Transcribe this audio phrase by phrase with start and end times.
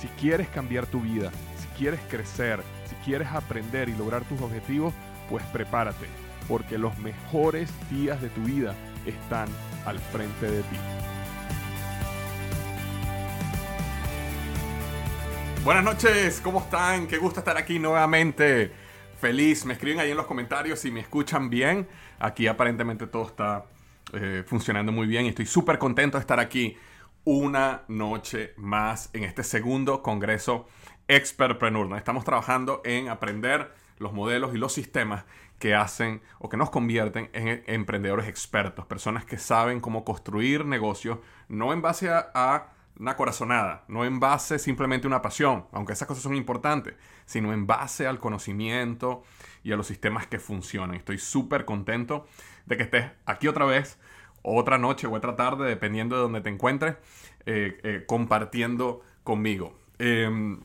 [0.00, 4.94] Si quieres cambiar tu vida, si quieres crecer, si quieres aprender y lograr tus objetivos,
[5.28, 6.06] pues prepárate,
[6.48, 8.74] porque los mejores días de tu vida
[9.04, 9.46] están
[9.84, 10.76] al frente de ti.
[15.64, 17.06] Buenas noches, ¿cómo están?
[17.06, 18.72] Qué gusto estar aquí nuevamente.
[19.20, 21.86] Feliz, me escriben ahí en los comentarios si me escuchan bien.
[22.18, 23.66] Aquí aparentemente todo está
[24.14, 26.74] eh, funcionando muy bien y estoy súper contento de estar aquí
[27.24, 30.66] una noche más en este segundo Congreso
[31.08, 31.96] Expertpreneur.
[31.96, 35.24] Estamos trabajando en aprender los modelos y los sistemas
[35.58, 41.18] que hacen o que nos convierten en emprendedores expertos, personas que saben cómo construir negocios,
[41.48, 46.08] no en base a una corazonada, no en base simplemente a una pasión, aunque esas
[46.08, 49.22] cosas son importantes, sino en base al conocimiento
[49.62, 50.96] y a los sistemas que funcionan.
[50.96, 52.26] Estoy súper contento
[52.66, 53.98] de que estés aquí otra vez,
[54.42, 56.96] otra noche o otra tarde, dependiendo de donde te encuentres,
[57.46, 59.78] eh, eh, compartiendo conmigo.
[59.98, 60.60] Em,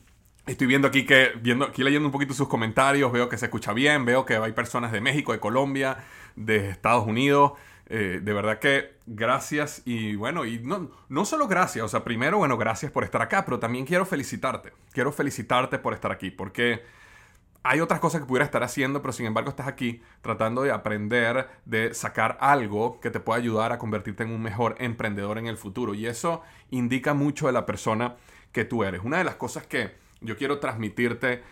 [0.46, 3.72] estoy viendo aquí que, viendo, aquí leyendo un poquito sus comentarios, veo que se escucha
[3.72, 5.98] bien, veo que hay personas de México, de Colombia,
[6.36, 7.52] de Estados Unidos.
[7.88, 12.38] Eh, de verdad que gracias y bueno, y no, no solo gracias, o sea, primero,
[12.38, 16.82] bueno, gracias por estar acá, pero también quiero felicitarte, quiero felicitarte por estar aquí, porque
[17.68, 21.48] hay otras cosas que pudiera estar haciendo, pero sin embargo estás aquí tratando de aprender,
[21.64, 25.56] de sacar algo que te pueda ayudar a convertirte en un mejor emprendedor en el
[25.56, 25.94] futuro.
[25.94, 28.16] Y eso indica mucho de la persona
[28.52, 29.02] que tú eres.
[29.04, 31.42] Una de las cosas que yo quiero transmitirte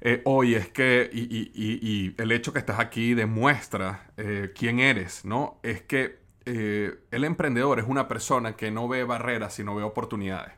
[0.00, 5.58] eh, hoy es que, y, el hecho que estás aquí demuestra eh, quién eres, ¿no?
[5.62, 10.52] Es que eh, el emprendedor es una persona que no ve barreras, sino ve oportunidades.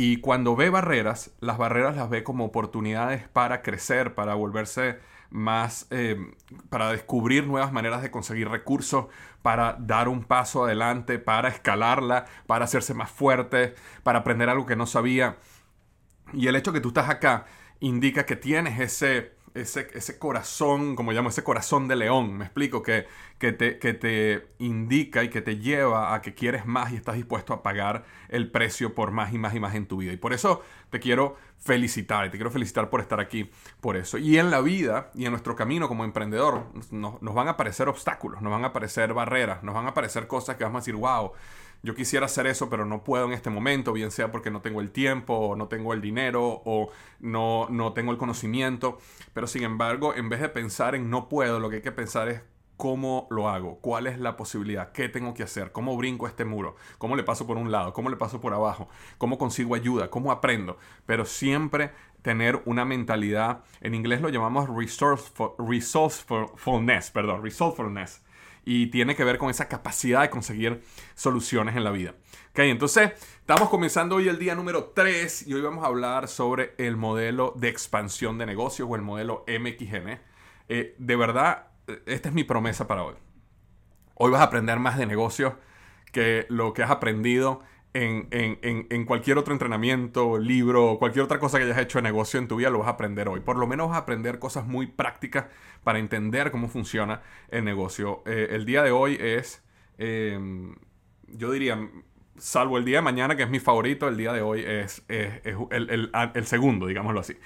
[0.00, 5.88] Y cuando ve barreras, las barreras las ve como oportunidades para crecer, para volverse más,
[6.70, 9.06] para descubrir nuevas maneras de conseguir recursos,
[9.42, 14.76] para dar un paso adelante, para escalarla, para hacerse más fuerte, para aprender algo que
[14.76, 15.38] no sabía.
[16.32, 17.46] Y el hecho que tú estás acá
[17.80, 22.82] indica que tienes ese, ese, ese corazón, como llamo, ese corazón de león, me explico,
[22.82, 23.06] que,
[23.38, 27.16] que, te, que te indica y que te lleva a que quieres más y estás
[27.16, 30.12] dispuesto a pagar el precio por más y más y más en tu vida.
[30.12, 33.50] Y por eso te quiero felicitar y te quiero felicitar por estar aquí,
[33.80, 34.18] por eso.
[34.18, 37.88] Y en la vida y en nuestro camino como emprendedor nos, nos van a aparecer
[37.88, 40.94] obstáculos, nos van a aparecer barreras, nos van a aparecer cosas que vamos a decir,
[40.94, 41.32] wow
[41.82, 44.80] yo quisiera hacer eso, pero no puedo en este momento, bien sea porque no tengo
[44.80, 46.90] el tiempo, no tengo el dinero, o
[47.20, 48.98] no, no tengo el conocimiento.
[49.32, 52.28] Pero sin embargo, en vez de pensar en no puedo, lo que hay que pensar
[52.28, 52.42] es
[52.76, 56.76] cómo lo hago, cuál es la posibilidad, qué tengo que hacer, cómo brinco este muro,
[56.98, 60.30] cómo le paso por un lado, cómo le paso por abajo, cómo consigo ayuda, cómo
[60.30, 60.78] aprendo.
[61.04, 61.90] Pero siempre
[62.22, 64.68] tener una mentalidad, en inglés lo llamamos
[67.10, 68.22] perdón, resourcefulness
[68.68, 70.82] y tiene que ver con esa capacidad de conseguir
[71.14, 72.16] soluciones en la vida.
[72.50, 76.74] Ok, entonces estamos comenzando hoy el día número 3 y hoy vamos a hablar sobre
[76.76, 80.20] el modelo de expansión de negocios o el modelo MXN.
[80.68, 81.68] Eh, de verdad,
[82.04, 83.14] esta es mi promesa para hoy.
[84.16, 85.54] Hoy vas a aprender más de negocios
[86.12, 87.62] que lo que has aprendido
[88.00, 92.56] en, cualquier otro entrenamiento, libro, cualquier otra cosa que hayas hecho de negocio en tu
[92.56, 93.40] vida, lo vas a aprender hoy.
[93.40, 95.46] Por lo menos vas a aprender cosas muy prácticas
[95.84, 98.22] para entender cómo funciona el negocio.
[98.26, 99.64] Eh, el día de hoy es,
[99.98, 100.76] em,
[101.28, 101.78] yo diría,
[102.36, 106.46] salvo el día de mañana, que es mi favorito, el día de hoy es, el,
[106.46, 107.36] segundo, digámoslo así.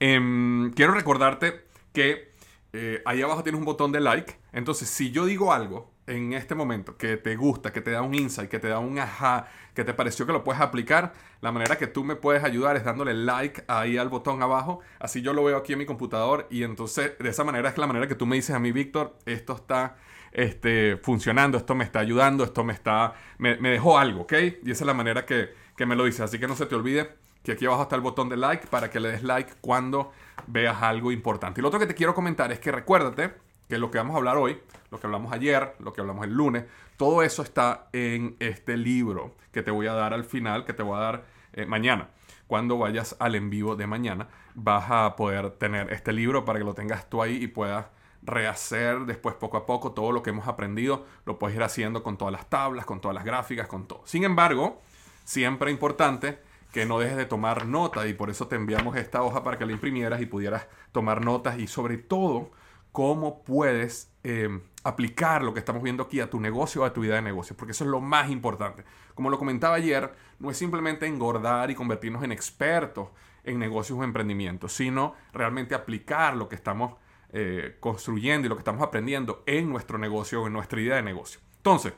[0.00, 2.32] Em, quiero recordarte que
[2.72, 4.36] eh, ahí abajo tienes un botón de like.
[4.52, 8.14] Entonces, si yo digo algo en este momento que te gusta, que te da un
[8.14, 11.76] insight, que te da un aha, que te pareció que lo puedes aplicar, la manera
[11.76, 14.80] que tú me puedes ayudar es dándole like ahí al botón abajo.
[14.98, 17.86] Así yo lo veo aquí en mi computador y entonces de esa manera es la
[17.86, 19.96] manera que tú me dices a mí, Víctor, esto está
[20.32, 24.32] este, funcionando, esto me está ayudando, esto me está, me, dejó algo, ¿ok?
[24.64, 26.22] Y esa es la manera que, que me lo dices.
[26.22, 27.10] Así que no se te olvide
[27.42, 30.12] que aquí abajo está el botón de like para que le des like cuando
[30.46, 31.60] veas algo importante.
[31.60, 33.32] Y lo otro que te quiero comentar es que recuérdate
[33.68, 34.60] que lo que vamos a hablar hoy,
[34.90, 36.64] lo que hablamos ayer, lo que hablamos el lunes,
[36.96, 40.82] todo eso está en este libro que te voy a dar al final, que te
[40.82, 42.08] voy a dar eh, mañana.
[42.46, 46.64] Cuando vayas al en vivo de mañana, vas a poder tener este libro para que
[46.64, 47.86] lo tengas tú ahí y puedas
[48.22, 51.06] rehacer después poco a poco todo lo que hemos aprendido.
[51.26, 54.02] Lo puedes ir haciendo con todas las tablas, con todas las gráficas, con todo.
[54.06, 54.80] Sin embargo,
[55.24, 56.38] siempre importante
[56.72, 59.66] que no dejes de tomar nota y por eso te enviamos esta hoja para que
[59.66, 62.50] la imprimieras y pudieras tomar notas y sobre todo
[62.92, 67.00] cómo puedes eh, aplicar lo que estamos viendo aquí a tu negocio o a tu
[67.00, 68.84] vida de negocio, porque eso es lo más importante.
[69.14, 73.08] Como lo comentaba ayer, no es simplemente engordar y convertirnos en expertos
[73.44, 76.94] en negocios o emprendimientos, sino realmente aplicar lo que estamos
[77.30, 81.02] eh, construyendo y lo que estamos aprendiendo en nuestro negocio o en nuestra idea de
[81.02, 81.40] negocio.
[81.56, 81.92] Entonces,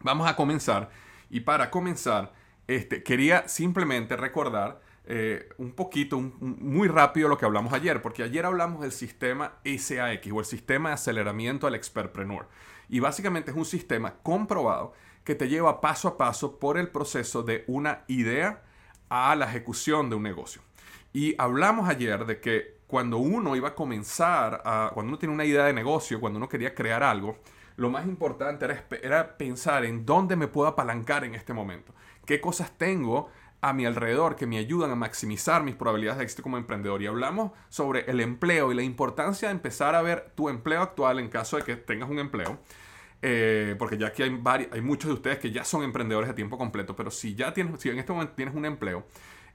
[0.00, 0.90] vamos a comenzar
[1.30, 2.32] y para comenzar,
[2.66, 8.44] este, quería simplemente recordar eh, un poquito, muy rápido lo que hablamos ayer, porque ayer
[8.44, 12.48] hablamos del sistema SAX o el sistema de aceleramiento al expertpreneur.
[12.88, 17.42] Y básicamente es un sistema comprobado que te lleva paso a paso por el proceso
[17.42, 18.62] de una idea
[19.08, 20.62] a la ejecución de un negocio.
[21.12, 25.44] Y hablamos ayer de que cuando uno iba a comenzar, a, cuando uno tiene una
[25.44, 27.38] idea de negocio, cuando uno quería crear algo,
[27.76, 31.94] lo más importante era, era pensar en dónde me puedo apalancar en este momento,
[32.24, 33.30] qué cosas tengo
[33.60, 37.02] a mi alrededor que me ayudan a maximizar mis probabilidades de éxito como emprendedor.
[37.02, 41.18] Y hablamos sobre el empleo y la importancia de empezar a ver tu empleo actual
[41.18, 42.58] en caso de que tengas un empleo.
[43.22, 44.40] Eh, porque ya aquí hay,
[44.72, 47.80] hay muchos de ustedes que ya son emprendedores de tiempo completo, pero si ya tienes,
[47.80, 49.06] si en este momento tienes un empleo,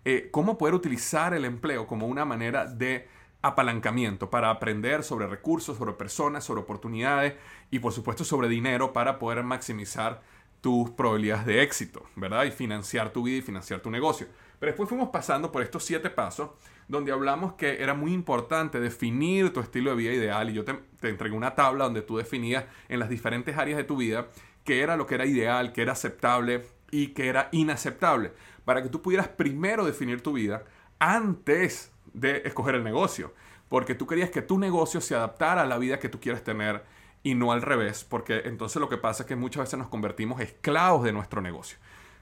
[0.03, 3.07] eh, cómo poder utilizar el empleo como una manera de
[3.43, 7.35] apalancamiento para aprender sobre recursos, sobre personas, sobre oportunidades
[7.69, 10.21] y por supuesto sobre dinero para poder maximizar
[10.61, 12.45] tus probabilidades de éxito, ¿verdad?
[12.45, 14.27] Y financiar tu vida y financiar tu negocio.
[14.59, 16.51] Pero después fuimos pasando por estos siete pasos
[16.87, 20.75] donde hablamos que era muy importante definir tu estilo de vida ideal y yo te,
[21.01, 24.27] entregué una tabla donde tú definías en las diferentes áreas de tu vida
[24.63, 28.33] qué era lo que era ideal, qué era aceptable y qué era inaceptable,
[28.65, 30.63] para que tú pudieras primero definir tu vida
[30.99, 33.33] antes de escoger el negocio,
[33.69, 36.83] porque tú querías que tu negocio se adaptara a la vida que tú quieres tener
[37.23, 40.41] y no al revés, porque entonces lo que pasa es que muchas veces nos convertimos
[40.41, 41.77] esclavos de nuestro negocio.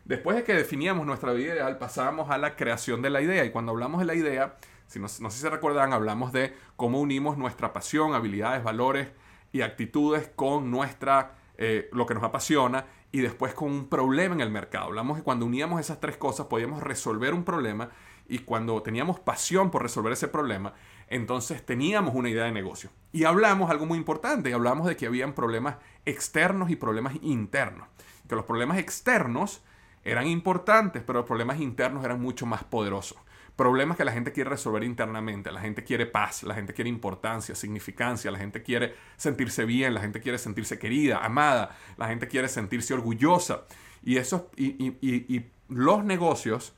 [0.05, 3.45] Después de que definíamos nuestra vida ideal, pasamos a la creación de la idea.
[3.45, 4.57] Y cuando hablamos de la idea,
[4.87, 9.09] si no, sé si se recuerdan, hablamos de cómo unimos nuestra pasión, habilidades, valores
[9.51, 14.41] y actitudes con nuestra, eh, lo que nos apasiona y después con un problema en
[14.41, 14.85] el mercado.
[14.85, 17.89] Hablamos de cuando uníamos esas tres cosas podíamos resolver un problema
[18.27, 20.73] y cuando teníamos pasión por resolver ese problema,
[21.09, 22.91] entonces teníamos una idea de negocio.
[23.11, 27.87] Y hablamos algo muy importante, hablamos de que habían problemas externos y problemas internos.
[28.27, 29.63] Que los problemas externos
[30.03, 33.17] eran importantes, pero los problemas internos eran mucho más poderosos.
[33.55, 35.51] Problemas que la gente quiere resolver internamente.
[35.51, 40.01] La gente quiere paz, la gente quiere importancia, significancia, la gente quiere sentirse bien, la
[40.01, 43.65] gente quiere sentirse querida, amada, la gente quiere sentirse orgullosa.
[44.03, 46.73] Y, eso, y, y los negocios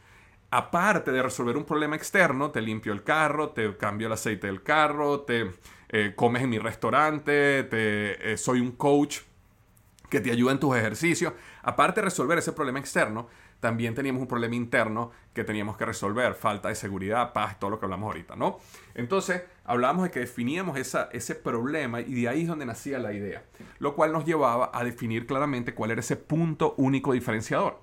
[0.52, 4.62] aparte de resolver un problema externo, te limpio el carro, te cambio el aceite del
[4.62, 5.50] carro, te
[5.90, 9.20] eh, comes en mi restaurante, te, eh, soy un coach
[10.10, 11.34] que te ayuda en tus ejercicios.
[11.64, 13.30] Aparte de resolver ese problema externo,
[13.62, 17.80] también teníamos un problema interno que teníamos que resolver, falta de seguridad, paz, todo lo
[17.80, 18.60] que hablamos ahorita, ¿no?
[18.94, 23.44] Entonces, hablamos de que definíamos ese problema y de ahí es donde nacía la idea,
[23.80, 27.80] lo cual nos llevaba a definir claramente cuál era ese punto único diferenciador.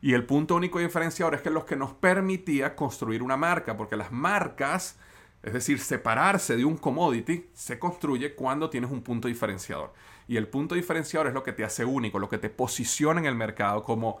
[0.00, 3.76] Y el punto único diferenciador es que es lo que nos permitía construir una marca,
[3.76, 4.98] porque las marcas,
[5.42, 9.92] es decir, separarse de un commodity, se construye cuando tienes un punto diferenciador.
[10.28, 13.26] Y el punto diferenciador es lo que te hace único, lo que te posiciona en
[13.26, 14.20] el mercado como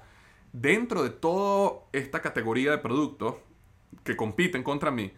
[0.52, 3.36] dentro de toda esta categoría de productos
[4.04, 5.12] que compiten contra mí,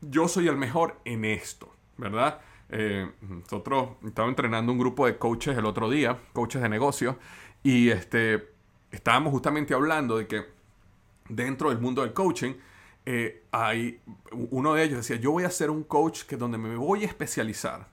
[0.00, 2.40] yo soy el mejor en esto, ¿verdad?
[2.68, 7.18] Eh, nosotros estaba entrenando un grupo de coaches el otro día, coaches de negocio,
[7.62, 8.57] y este,
[8.90, 10.44] estábamos justamente hablando de que
[11.28, 12.54] dentro del mundo del coaching,
[13.06, 14.00] eh, hay
[14.32, 17.06] uno de ellos decía, yo voy a ser un coach que donde me voy a
[17.06, 17.88] especializar.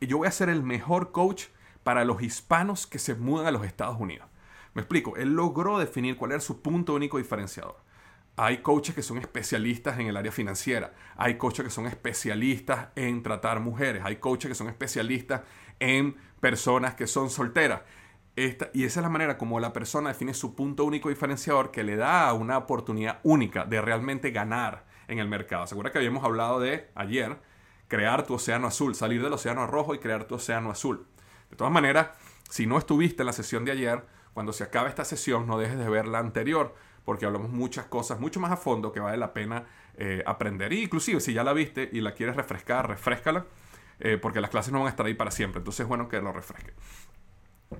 [0.00, 1.44] Y yo voy a ser el mejor coach
[1.82, 4.28] para los hispanos que se mudan a los Estados Unidos.
[4.74, 7.76] Me explico, él logró definir cuál era su punto único diferenciador.
[8.36, 13.22] Hay coaches que son especialistas en el área financiera, hay coaches que son especialistas en
[13.22, 15.40] tratar mujeres, hay coaches que son especialistas
[15.80, 17.80] en personas que son solteras
[18.36, 21.96] y esa es la manera como la persona define su punto único diferenciador que le
[21.96, 25.66] da una oportunidad única de realmente ganar en el mercado.
[25.66, 27.38] ¿Se que habíamos hablado de ayer?
[27.88, 31.06] Crear tu océano azul, salir del océano rojo y crear tu océano azul.
[31.48, 32.08] De todas maneras,
[32.50, 35.78] si no estuviste en la sesión de ayer, cuando se acabe esta sesión no dejes
[35.78, 36.74] de ver la anterior,
[37.06, 39.64] porque hablamos muchas cosas mucho más a fondo que vale la pena
[39.96, 40.74] eh, aprender.
[40.74, 43.46] Y inclusive si ya la viste y la quieres refrescar, refrescala,
[44.00, 45.60] eh, porque las clases no van a estar ahí para siempre.
[45.60, 46.74] Entonces es bueno que lo refresque.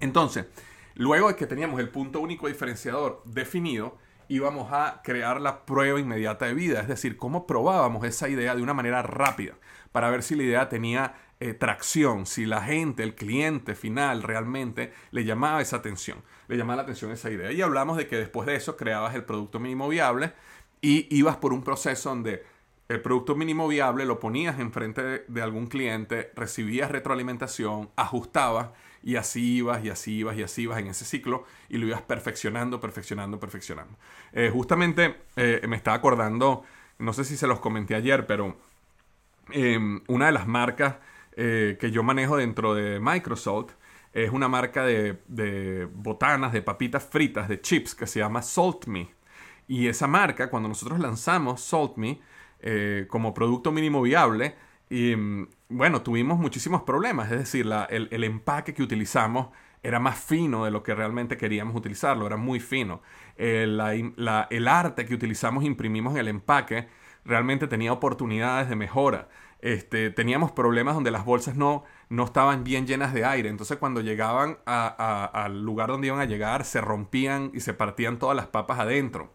[0.00, 0.46] Entonces,
[0.94, 3.96] luego de que teníamos el punto único diferenciador definido,
[4.28, 8.62] íbamos a crear la prueba inmediata de vida, es decir, cómo probábamos esa idea de
[8.62, 9.54] una manera rápida
[9.92, 14.92] para ver si la idea tenía eh, tracción, si la gente, el cliente final realmente
[15.10, 17.52] le llamaba esa atención, le llamaba la atención esa idea.
[17.52, 20.32] Y hablamos de que después de eso creabas el producto mínimo viable
[20.80, 22.44] y ibas por un proceso donde
[22.88, 28.70] el producto mínimo viable lo ponías enfrente de, de algún cliente, recibías retroalimentación, ajustabas
[29.06, 32.02] y así ibas y así ibas y así ibas en ese ciclo y lo ibas
[32.02, 33.96] perfeccionando, perfeccionando, perfeccionando.
[34.32, 36.64] Eh, justamente eh, me estaba acordando,
[36.98, 38.56] no sé si se los comenté ayer, pero
[39.50, 40.96] em, una de las marcas
[41.36, 43.75] eh, que yo manejo dentro de Microsoft
[44.12, 49.08] es una marca de, botanas, de papitas fritas, de chips que se llama Salt Me.
[49.68, 52.18] Y esa marca, cuando nosotros lanzamos Salt Me,
[53.06, 54.56] como producto mínimo viable.
[54.88, 59.48] Y mm, bueno, tuvimos muchísimos problemas, es decir, el, empaque que utilizamos
[59.82, 63.02] era más fino de lo que realmente queríamos utilizarlo, era muy fino.
[63.36, 63.64] Eh,
[64.50, 66.88] el arte que utilizamos, imprimimos en el empaque,
[67.24, 69.28] realmente tenía oportunidades de mejora.
[69.60, 73.48] Este, teníamos problemas donde las bolsas no, no estaban bien llenas de aire.
[73.48, 78.36] Entonces cuando llegaban al lugar donde iban a llegar, se rompían y se partían todas
[78.36, 79.32] las papas adentro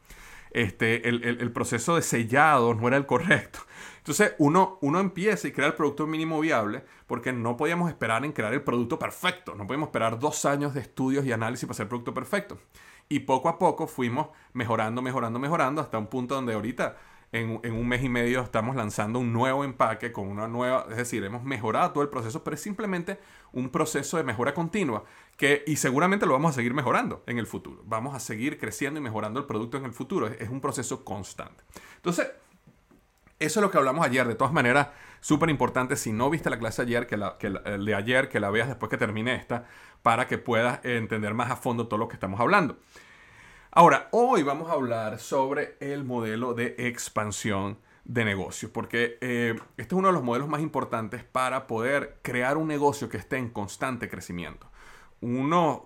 [0.51, 3.59] este, el, proceso de sellado no era el correcto.
[4.01, 8.31] Entonces uno, uno empieza y crea el producto mínimo viable porque no podíamos esperar en
[8.31, 9.53] crear el producto perfecto.
[9.53, 12.57] No podíamos esperar dos años de estudios y análisis para hacer el producto perfecto.
[13.09, 16.97] Y poco a poco fuimos mejorando, mejorando, mejorando hasta un punto donde ahorita
[17.31, 21.23] en, un mes y medio estamos lanzando un nuevo empaque con una nueva, es decir,
[21.23, 23.19] hemos mejorado todo el proceso, pero es simplemente
[23.53, 25.03] un proceso de mejora continua
[25.37, 27.83] que, y seguramente lo vamos a seguir mejorando en el futuro.
[27.85, 30.27] Vamos a seguir creciendo y mejorando el producto en el futuro.
[30.27, 31.63] Es, un proceso constante.
[31.95, 32.27] Entonces,
[33.41, 34.27] eso es lo que hablamos ayer.
[34.27, 35.95] De todas maneras, súper importante.
[35.95, 38.67] Si no viste la clase ayer, que, la, que el de ayer, que la veas
[38.67, 39.65] después que termine esta,
[40.01, 42.77] para que puedas entender más a fondo todo lo que estamos hablando.
[43.71, 49.93] Ahora, hoy vamos a hablar sobre el modelo de expansión de negocio, porque eh, este
[49.95, 53.49] es uno de los modelos más importantes para poder crear un negocio que esté en
[53.49, 54.67] constante crecimiento.
[55.21, 55.85] Uno,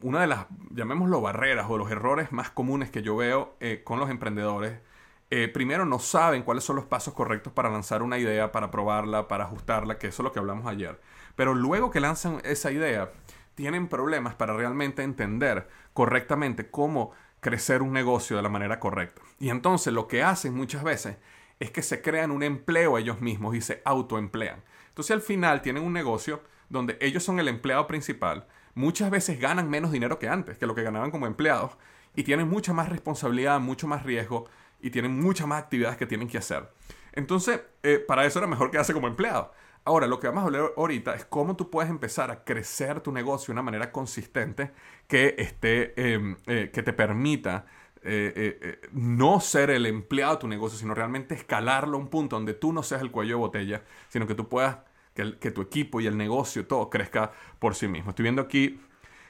[0.00, 3.98] una de las, llamémoslo barreras o los errores más comunes que yo veo eh, con
[3.98, 4.80] los emprendedores,
[5.30, 9.28] eh, primero no saben cuáles son los pasos correctos para lanzar una idea, para probarla,
[9.28, 11.00] para ajustarla, que eso es lo que hablamos ayer.
[11.36, 13.12] Pero luego que lanzan esa idea,
[13.54, 19.20] tienen problemas para realmente entender correctamente cómo crecer un negocio de la manera correcta.
[19.38, 21.16] Y entonces lo que hacen muchas veces
[21.60, 24.62] es que se crean un empleo ellos mismos y se autoemplean.
[24.88, 29.68] Entonces al final tienen un negocio donde ellos son el empleado principal, muchas veces ganan
[29.68, 31.72] menos dinero que antes, que lo que ganaban como empleados,
[32.14, 34.46] y tienen mucha más responsabilidad, mucho más riesgo
[34.80, 36.68] y tienen muchas más actividades que tienen que hacer.
[37.12, 39.52] Entonces, eh, para eso era mejor quedarse como empleado.
[39.84, 43.10] Ahora, lo que vamos a hablar ahorita es cómo tú puedes empezar a crecer tu
[43.10, 44.70] negocio de una manera consistente
[45.06, 47.66] que, esté, em, eh, que te permita
[48.02, 52.54] eh, no ser el empleado de tu negocio, sino realmente escalarlo a un punto donde
[52.54, 54.78] tú no seas el cuello de botella, sino que tú puedas,
[55.14, 58.10] que, tu equipo y el negocio, todo crezca por sí mismo.
[58.10, 58.80] Estoy viendo aquí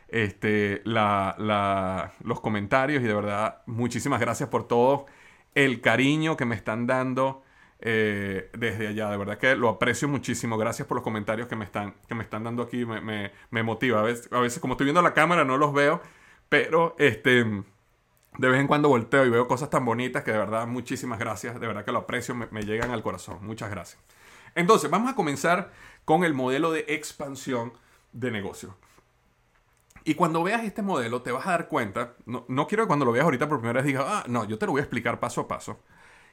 [0.08, 5.06] este, los comentarios y de verdad muchísimas gracias por todo
[5.64, 7.42] el cariño que me están dando
[7.80, 9.10] eh, desde allá.
[9.10, 10.56] De verdad que lo aprecio muchísimo.
[10.56, 12.86] Gracias por los comentarios que me están, que me están dando aquí.
[12.86, 13.98] Me, me, motiva.
[13.98, 16.00] A veces, a veces, como estoy viendo la cámara, no los veo.
[16.48, 20.68] Pero este, de vez en cuando volteo y veo cosas tan bonitas que de verdad
[20.68, 21.58] muchísimas gracias.
[21.58, 22.36] De verdad que lo aprecio.
[22.36, 23.38] Me, me llegan al corazón.
[23.42, 24.00] Muchas gracias.
[24.54, 25.72] Entonces, vamos a comenzar
[26.04, 27.72] con el modelo de expansión
[28.12, 28.76] de negocio.
[30.08, 33.04] Y cuando veas este modelo, te vas a dar cuenta, no, no, quiero que cuando
[33.04, 35.20] lo veas ahorita por primera vez digas, ah, no, yo te lo voy a explicar
[35.20, 35.80] paso a paso.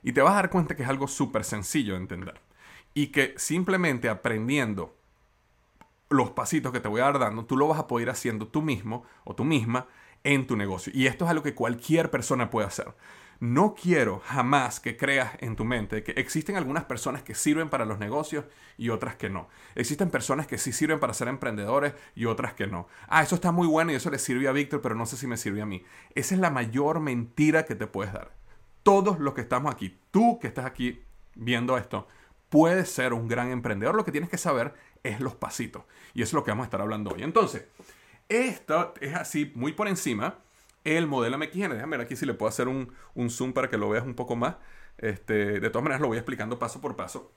[0.01, 2.39] Y te vas a dar cuenta que es algo súper sencillo de entender.
[2.93, 4.95] Y que simplemente aprendiendo
[6.07, 8.47] los pasitos que te voy a dar dando, tú lo vas a poder ir haciendo
[8.47, 9.87] tú mismo o tú misma
[10.23, 10.93] en tu negocio.
[10.95, 12.95] Y esto es algo que cualquier persona puede hacer.
[13.39, 17.85] No quiero jamás que creas en tu mente que existen algunas personas que sirven para
[17.85, 18.45] los negocios
[18.77, 19.49] y otras que no.
[19.75, 22.87] Existen personas que sí sirven para ser emprendedores y otras que no.
[23.07, 25.27] Ah, eso está muy bueno y eso le sirve a Víctor, pero no sé si
[25.27, 25.83] me sirve a mí.
[26.13, 28.31] Esa es la mayor mentira que te puedes dar
[28.85, 31.01] todos los que estamos aquí, tú que estás aquí
[31.33, 32.07] viendo esto,
[32.49, 33.95] puedes ser un gran emprendedor.
[33.95, 35.85] Lo que tienes que saber es los pasitos.
[36.13, 37.23] Y eso es lo que vamos a estar hablando hoy.
[37.23, 37.65] Entonces,
[38.29, 40.35] esto es así, muy por encima,
[40.85, 41.71] el modelo MXN.
[41.71, 42.89] Déjame ver aquí si le puedo hacer un,
[43.29, 44.55] zoom para que lo veas un poco más.
[44.97, 47.33] Este, de todas maneras, lo voy explicando paso por paso.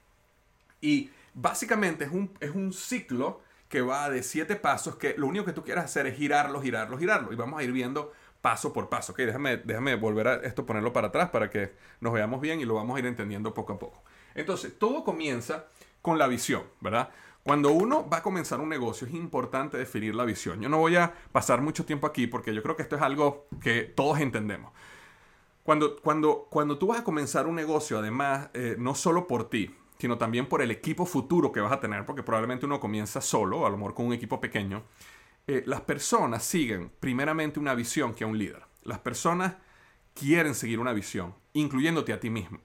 [0.80, 5.44] Y básicamente es un, es un ciclo que va de siete pasos que lo único
[5.44, 7.32] que tú quieras hacer es girarlo, girarlo, girarlo.
[7.32, 9.12] Y vamos a ir viendo paso por paso.
[9.12, 12.64] Ok, déjame, déjame volver a esto, ponerlo para atrás para que nos veamos bien y
[12.64, 14.02] lo vamos a ir entendiendo poco a poco.
[14.34, 15.66] Entonces, todo comienza
[16.02, 17.10] con la visión, ¿verdad?
[17.48, 20.60] Cuando uno va a comenzar un negocio es importante definir la visión.
[20.60, 23.46] Yo no voy a pasar mucho tiempo aquí porque yo creo que esto es algo
[23.62, 24.70] que todos entendemos.
[25.62, 29.74] Cuando, cuando, cuando tú vas a comenzar un negocio, además, eh, no solo por ti,
[29.98, 33.64] sino también por el equipo futuro que vas a tener, porque probablemente uno comienza solo,
[33.64, 34.82] a lo mejor con un equipo pequeño,
[35.46, 38.62] eh, las personas siguen primeramente una visión que a un líder.
[38.82, 39.54] Las personas
[40.12, 42.58] quieren seguir una visión, incluyéndote a ti mismo.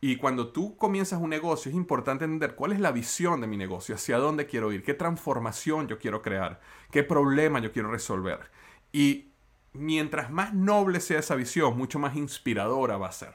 [0.00, 3.56] Y cuando tú comienzas un negocio es importante entender cuál es la visión de mi
[3.56, 6.60] negocio, hacia dónde quiero ir, qué transformación yo quiero crear,
[6.90, 8.50] qué problema yo quiero resolver.
[8.92, 9.30] Y
[9.72, 13.34] mientras más noble sea esa visión, mucho más inspiradora va a ser.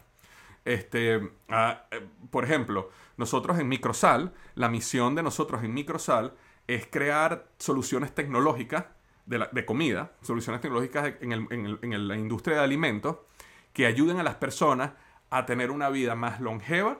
[0.63, 6.33] Este, ah, eh, por ejemplo, nosotros en Microsal, la misión de nosotros en Microsal
[6.67, 8.85] es crear soluciones tecnológicas
[9.25, 13.17] de, comida, soluciones tecnológicas en, la industria de alimentos
[13.71, 14.91] que ayuden a las personas
[15.31, 16.99] a tener una vida más longeva,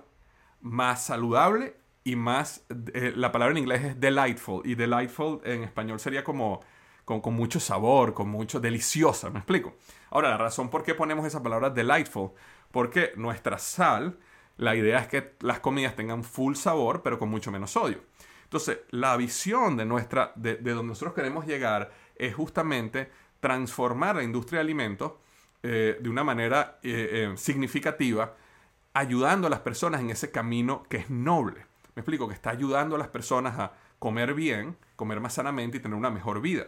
[0.61, 6.00] más saludable y más, eh, la palabra en inglés es delightful y delightful en español
[6.00, 6.61] sería como
[7.05, 9.75] con, con, mucho sabor, con mucho deliciosa, ¿me explico?
[10.09, 12.31] Ahora, la razón por qué ponemos esa palabra delightful,
[12.71, 14.17] porque nuestra sal,
[14.57, 18.00] la idea es que las comidas tengan full sabor, pero con mucho menos sodio.
[18.43, 23.11] Entonces, la visión de nuestra, de, de donde nosotros queremos llegar es justamente
[23.41, 25.13] transformar la industria de alimentos
[25.63, 28.35] eh, de una manera eh, eh, significativa,
[28.93, 31.65] ayudando a las personas en ese camino que es noble.
[31.95, 35.79] Me explico, que está ayudando a las personas a comer bien, comer más sanamente y
[35.79, 36.65] tener una mejor vida.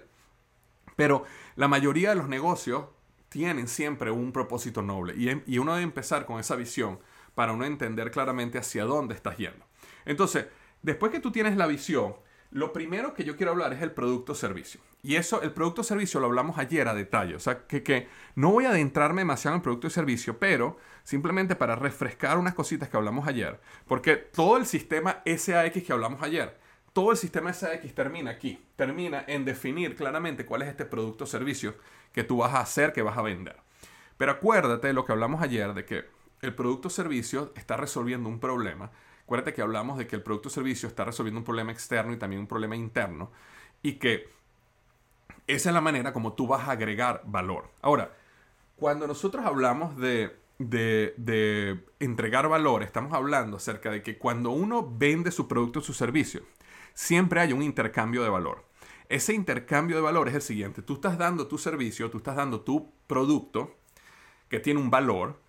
[0.96, 2.86] Pero la mayoría de los negocios
[3.30, 7.00] tienen siempre un propósito noble y, y uno debe empezar con esa visión
[7.34, 9.66] para uno entender claramente hacia dónde estás yendo.
[10.06, 10.46] Entonces,
[10.84, 12.16] después que tú tienes la visión,
[12.54, 14.80] lo primero que yo quiero hablar es el producto servicio.
[15.02, 17.36] Y eso, el producto servicio lo hablamos ayer a detalle.
[17.36, 20.78] O sea, que, que no voy a adentrarme demasiado en el producto y servicio, pero
[21.04, 23.60] simplemente para refrescar unas cositas que hablamos ayer.
[23.88, 26.56] Porque todo el sistema SAX que hablamos ayer,
[26.94, 28.64] todo el sistema SAX termina aquí.
[28.76, 31.74] Termina en definir claramente cuál es este producto o servicio
[32.12, 33.58] que tú vas a hacer, que vas a vender.
[34.18, 36.06] Pero acuérdate de lo que hablamos ayer, de que
[36.42, 38.92] el producto o servicio está resolviendo un problema
[39.24, 42.18] Acuérdate que hablamos de que el producto o servicio está resolviendo un problema externo y
[42.18, 43.32] también un problema interno
[43.82, 44.28] y que
[45.48, 47.70] esa es la manera como tú vas a agregar valor.
[47.82, 48.16] Ahora,
[48.76, 55.32] cuando nosotros hablamos de, de, entregar valor, estamos hablando acerca de que cuando uno vende
[55.32, 56.42] su producto o su servicio,
[56.94, 58.66] siempre hay un intercambio de valor.
[59.10, 60.82] Ese intercambio de valor es el siguiente.
[60.82, 63.78] Tú estás dando tu servicio, tú estás dando tu producto
[64.50, 65.42] que tiene un valor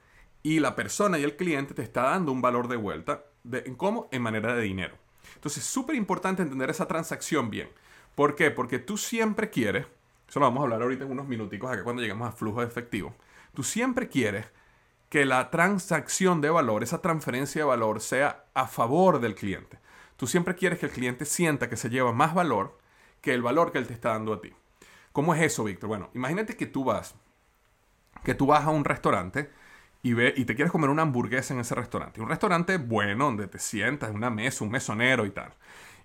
[0.42, 4.08] y la persona y el cliente te está dando un valor de vuelta ¿En cómo?
[4.10, 4.96] En manera de dinero.
[5.34, 7.68] Entonces, es súper importante entender esa transacción bien.
[8.14, 8.50] ¿Por qué?
[8.50, 9.86] Porque tú siempre quieres,
[10.28, 12.66] eso lo vamos a hablar ahorita en unos minuticos acá cuando lleguemos a flujo de
[12.66, 13.14] efectivo,
[13.54, 14.46] tú siempre quieres
[15.08, 19.78] que la transacción de valor, esa transferencia de valor sea a favor del cliente.
[20.16, 22.78] Tú siempre quieres que el cliente sienta que se lleva más valor
[23.20, 24.52] que el valor que él te está dando a ti.
[25.12, 25.88] ¿Cómo es eso, Víctor?
[25.88, 27.14] Bueno, imagínate que tú vas,
[28.24, 29.50] que tú vas a un restaurante
[30.04, 32.20] y, ve, y te quieres comer una hamburguesa en ese restaurante.
[32.20, 35.54] Un restaurante bueno, donde te sientas en una mesa, un mesonero y tal.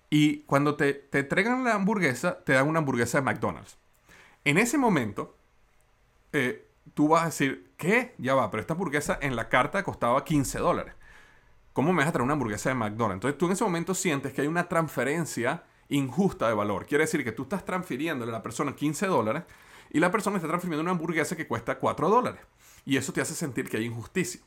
[0.08, 3.76] Y cuando te, te entregan la hamburguesa, te dan una hamburguesa de McDonald's.
[4.46, 5.36] En ese momento,
[6.32, 8.14] eh, tú vas a decir, ¿qué?
[8.16, 10.94] Ya va, pero esta hamburguesa en la carta costaba 15 dólares.
[11.74, 13.16] ¿Cómo me vas a traer una hamburguesa de McDonald's?
[13.16, 16.86] Entonces tú en ese momento sientes que hay una transferencia injusta de valor.
[16.86, 19.42] Quiere decir que tú estás transfiriéndole a la persona 15 dólares
[19.90, 22.40] y la persona está transfiriendo una hamburguesa que cuesta 4 dólares.
[22.84, 24.40] Y eso te hace sentir que hay injusticia.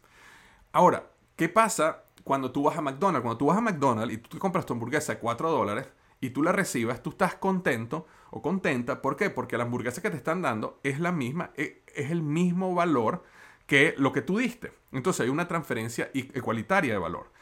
[0.71, 3.21] Ahora, ¿qué pasa cuando tú vas a McDonald's?
[3.23, 5.87] Cuando tú vas a McDonald's y tú te compras tu hamburguesa de 4 dólares
[6.19, 9.01] y tú la recibas, tú estás contento o contenta.
[9.01, 9.29] ¿Por qué?
[9.29, 13.23] Porque la hamburguesa que te están dando es la misma, e, es el mismo valor
[13.67, 14.73] que lo que tú diste.
[14.91, 17.32] Entonces hay una transferencia igualitaria de valor.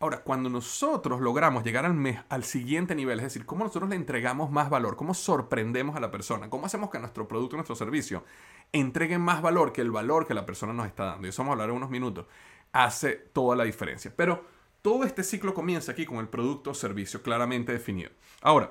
[0.00, 3.96] Ahora, cuando nosotros logramos llegar al, mes, al siguiente nivel, es decir, cómo nosotros le
[3.96, 8.22] entregamos más valor, cómo sorprendemos a la persona, cómo hacemos que nuestro producto, nuestro servicio
[8.70, 11.50] entreguen más valor que el valor que la persona nos está dando, y eso vamos
[11.50, 12.26] a hablar en unos minutos,
[12.70, 14.12] hace toda la diferencia.
[14.14, 14.44] Pero
[14.82, 18.10] todo este ciclo comienza aquí con el producto o servicio claramente definido.
[18.40, 18.70] Ahora,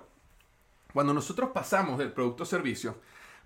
[0.94, 3.02] cuando nosotros pasamos del producto o servicio,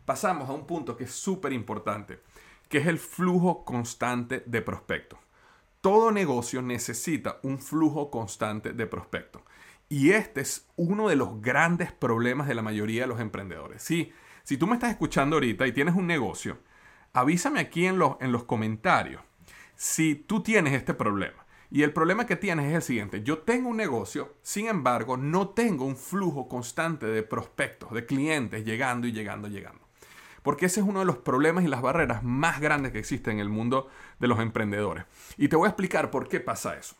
[0.05, 2.19] pasamos a un punto que es súper importante,
[2.69, 5.17] que es el flujo constante de prospectos.
[5.81, 9.41] Todo negocio necesita un flujo constante de prospectos.
[9.89, 13.81] Y este es uno de los grandes problemas de la mayoría de los emprendedores.
[13.81, 14.13] Sí,
[14.43, 16.59] si tú me estás escuchando ahorita y tienes un negocio,
[17.13, 19.21] avísame aquí en los, en los comentarios
[19.75, 21.45] si tú tienes este problema.
[21.71, 23.23] Y el problema que tienes es el siguiente.
[23.23, 28.63] Yo tengo un negocio, sin embargo, no tengo un flujo constante de prospectos, de clientes
[28.63, 29.80] llegando y llegando y llegando.
[30.43, 33.39] Porque ese es uno de los problemas y las barreras más grandes que existen en
[33.39, 33.87] el mundo
[34.19, 35.05] de los emprendedores.
[35.37, 36.95] Y te voy a explicar por qué pasa eso.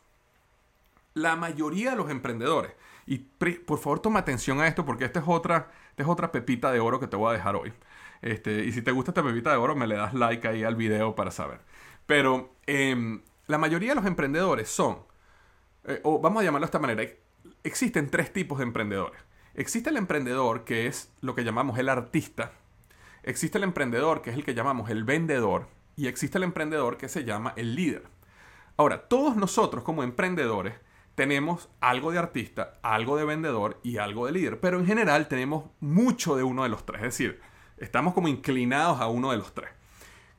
[1.13, 2.71] La mayoría de los emprendedores,
[3.06, 6.80] y por favor toma atención a esto porque esta es otra, es otra pepita de
[6.80, 7.73] oro que te voy a dejar hoy.
[8.21, 10.75] Este, y si te gusta esta pepita de oro, me le das like ahí al
[10.75, 11.62] video para saber.
[12.06, 14.99] Pero em, la mayoría de los emprendedores son,
[15.86, 17.04] eh, o vamos a llamarlo de esta manera,
[17.63, 19.19] existen tres tipos de emprendedores.
[19.54, 22.54] Existe el emprendedor que es lo que llamamos el artista.
[23.23, 25.67] Existe el emprendedor que es el que llamamos el vendedor.
[25.97, 28.03] y existe el emprendedor que se llama el líder.
[28.77, 30.73] Ahora, todos nosotros como emprendedores
[31.15, 35.65] tenemos algo de artista, algo de vendedor y algo de líder, pero en general tenemos
[35.79, 37.41] mucho de uno de los tres, es decir,
[37.77, 39.69] estamos como inclinados a uno de los tres.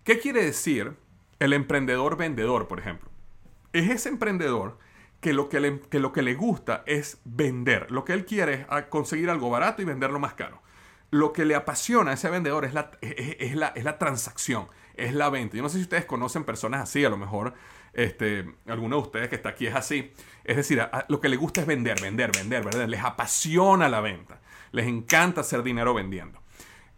[0.02, 0.96] ¿Qué quiere decir
[1.38, 3.10] el emprendedor vendedor, por ejemplo?
[3.72, 4.78] Es ese emprendedor
[5.20, 7.92] que lo que, le, lo que le gusta es vender.
[7.92, 10.60] Lo que él quiere es conseguir algo barato y venderlo más caro.
[11.12, 15.12] Lo que le apasiona a ese vendedor es la, es, la, es la transacción, es
[15.12, 15.58] la venta.
[15.58, 17.52] Yo no sé si ustedes conocen personas así, a lo mejor
[17.92, 20.10] este, alguno de ustedes que está aquí es así.
[20.42, 22.88] Es decir, lo que le gusta es vender, vender, vender, vender.
[22.88, 24.40] Les apasiona la venta.
[24.70, 26.40] Les encanta hacer dinero vendiendo.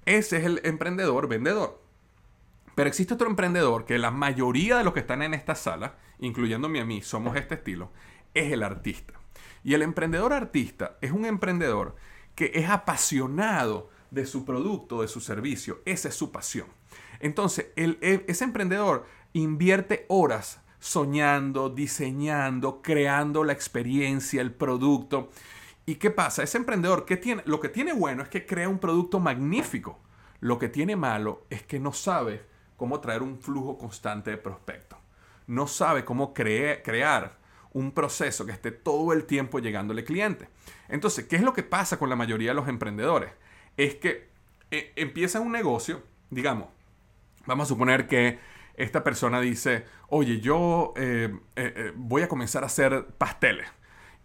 [0.04, 1.82] Ese es el emprendedor vendedor.
[2.76, 6.80] Pero existe otro emprendedor que la mayoría de los que están en esta sala, incluyéndome
[6.80, 7.90] a mí, somos este estilo,
[8.32, 9.14] es el artista.
[9.64, 11.96] Y el emprendedor artista es un emprendedor
[12.36, 15.82] que es apasionado de su producto, de su servicio.
[15.84, 16.68] Esa es su pasión.
[17.20, 25.30] Entonces, el, ese emprendedor invierte horas soñando, diseñando, creando la experiencia, el producto.
[25.86, 26.42] ¿Y qué pasa?
[26.42, 27.42] Ese emprendedor, ¿qué tiene?
[27.46, 29.98] lo que tiene bueno es que crea un producto magnífico.
[30.40, 32.44] Lo que tiene malo es que no sabe
[32.76, 34.98] cómo traer un flujo constante de prospectos.
[35.46, 37.38] No sabe cómo crear
[37.72, 40.48] un proceso que esté todo el tiempo llegándole cliente.
[40.88, 43.30] Entonces, ¿qué es lo que pasa con la mayoría de los emprendedores?
[43.76, 44.28] Es que
[44.70, 46.68] eh, empieza un negocio, digamos,
[47.46, 48.38] vamos a suponer que
[48.76, 53.68] esta persona dice, oye, yo eh, eh, voy a comenzar a hacer pasteles.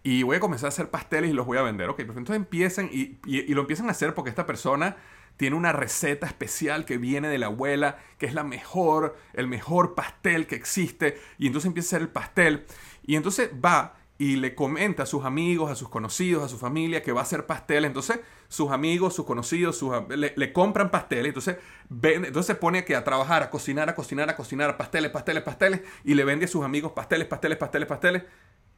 [0.01, 1.89] Y voy a comenzar a hacer pasteles y los voy a vender.
[1.89, 4.95] Ok, entonces empiezan y, y lo empiezan a hacer porque esta persona
[5.39, 9.95] tiene una receta especial que viene de la abuela, que es la mejor, el mejor
[9.95, 12.65] pastel que existe, y entonces empieza a hacer el pastel,
[13.03, 17.01] y entonces va y le comenta a sus amigos, a sus conocidos, a su familia
[17.01, 17.85] que va a hacer pastel.
[17.85, 21.27] Entonces, sus amigos, sus conocidos, le, compran pasteles.
[21.27, 21.55] Entonces,
[21.89, 25.81] entonces se pone que a trabajar, a cocinar, a cocinar, a cocinar, pasteles, pasteles, pasteles.
[26.03, 28.23] Y le vende a sus amigos pasteles, pasteles, pasteles, pasteles.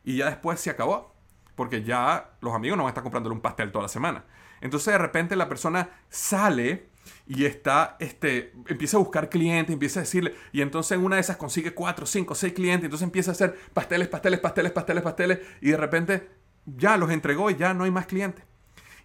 [0.04, 1.16] Y ya después se acabó.
[1.56, 4.26] Porque ya los amigos no van a estar comprándole un pastel toda la semana.
[4.62, 6.91] Entonces de repente la persona sale
[7.28, 11.22] y está, este, empieza a buscar clientes, empieza a decirle, y entonces en una de
[11.22, 15.40] esas consigue cuatro, cinco, seis clientes, entonces empieza a hacer pasteles, pasteles, pasteles, pasteles, pasteles,
[15.62, 16.30] y de repente
[16.66, 18.46] ya los entregó y ya no hay más clientes.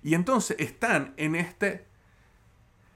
[0.02, 1.86] Y entonces están en este...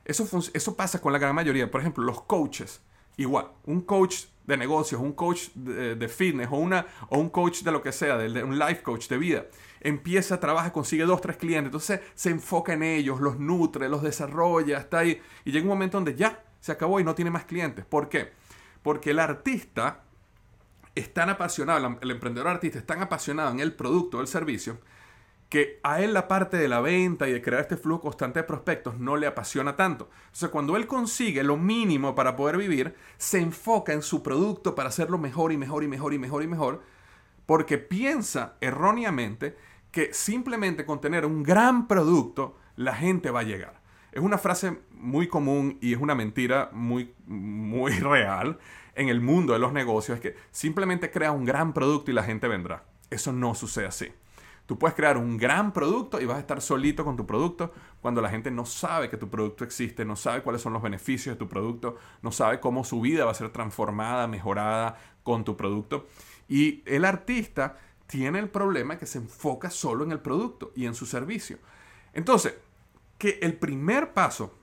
[0.05, 1.71] Eso, eso pasa con la gran mayoría.
[1.71, 2.81] Por ejemplo, los coaches.
[3.17, 7.73] Igual, un coach de negocios, un coach de, fitness o, una, o un coach de
[7.73, 9.47] lo que sea, de, un life coach de vida,
[9.81, 14.79] empieza, trabaja, consigue dos, tres clientes, entonces se enfoca en ellos, los nutre, los desarrolla,
[14.79, 17.85] está ahí, y llega un momento donde ya se acabó y no tiene más clientes.
[17.85, 18.33] ¿Por qué?
[18.83, 20.03] Porque el artista
[20.95, 24.79] es tan apasionado, el emprendedor artista es tan apasionado en el producto o el servicio,
[25.49, 28.45] que a él la parte de la venta y de crear este flujo constante de
[28.45, 30.05] prospectos no le apasiona tanto.
[30.05, 34.77] O sea, cuando él consigue lo mínimo para poder vivir, se enfoca en su producto
[34.77, 36.83] para hacerlo mejor y mejor y mejor y mejor y mejor,
[37.51, 39.57] porque piensa erróneamente
[39.91, 43.81] que simplemente con tener un gran producto, la gente va a llegar.
[44.13, 48.61] Es una frase muy común y es una mentira muy, muy real
[48.95, 52.23] en el mundo de los negocios, es que simplemente crea un gran producto y la
[52.23, 52.85] gente vendrá.
[53.11, 54.13] Eso no sucede así.
[54.67, 58.23] Tú puedes crear un gran producto y vas a estar solito con tu producto cuando
[58.23, 61.39] la gente no sabe que tu producto existe, no sabe cuáles son los beneficios de
[61.41, 66.07] tu producto, no sabe cómo su vida va a ser transformada, mejorada con tu producto.
[66.51, 70.97] Y el artista tiene el problema que se enfoca solo en el producto y en
[70.97, 71.59] su servicio.
[72.13, 72.55] Entonces,
[73.17, 74.59] que el primer paso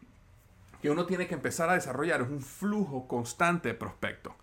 [0.81, 4.33] que uno tiene que empezar a desarrollar es un flujo constante de prospectos.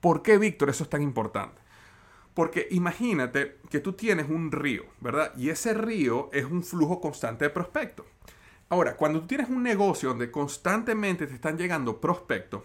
[0.00, 1.62] ¿Por qué, Víctor, eso es tan importante?
[2.34, 5.32] Porque imagínate que tú tienes un río, ¿verdad?
[5.36, 8.04] Y ese río es un flujo constante de prospectos.
[8.68, 12.62] Ahora, cuando tú tienes un negocio donde constantemente te están llegando prospectos,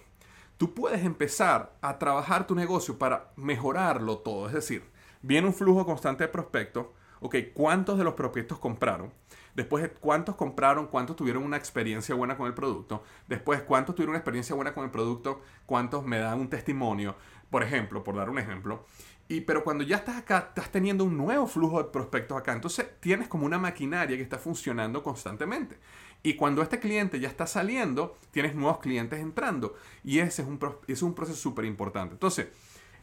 [0.58, 4.48] tú puedes empezar a trabajar tu negocio para mejorarlo todo.
[4.48, 4.84] Es decir,
[5.22, 6.88] viene un flujo constante de prospectos.
[7.20, 9.12] Ok, ¿cuántos de los prospectos compraron?
[9.56, 10.86] Después, ¿cuántos compraron?
[10.86, 13.04] ¿Cuántos tuvieron una experiencia buena con el producto?
[13.28, 15.42] Después, ¿cuántos tuvieron una experiencia buena con el producto?
[15.66, 17.16] ¿Cuántos me dan un testimonio?
[17.50, 18.86] Por ejemplo, por dar un ejemplo.
[19.28, 22.54] Y, pero cuando ya estás acá, estás teniendo un nuevo flujo de prospectos acá.
[22.54, 25.80] Entonces tienes como una maquinaria que está funcionando constantemente.
[26.24, 29.76] Y cuando este cliente ya está saliendo, tienes nuevos clientes entrando.
[30.04, 32.14] Y ese es un, es un proceso súper importante.
[32.14, 32.48] Entonces,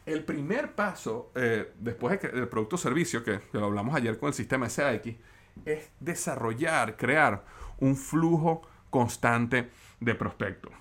[0.05, 4.33] el primer paso, eh, después del producto o servicio, que, lo hablamos ayer con el
[4.33, 5.15] sistema SAX,
[5.65, 7.45] es desarrollar, crear
[7.79, 10.71] un flujo constante de prospectos.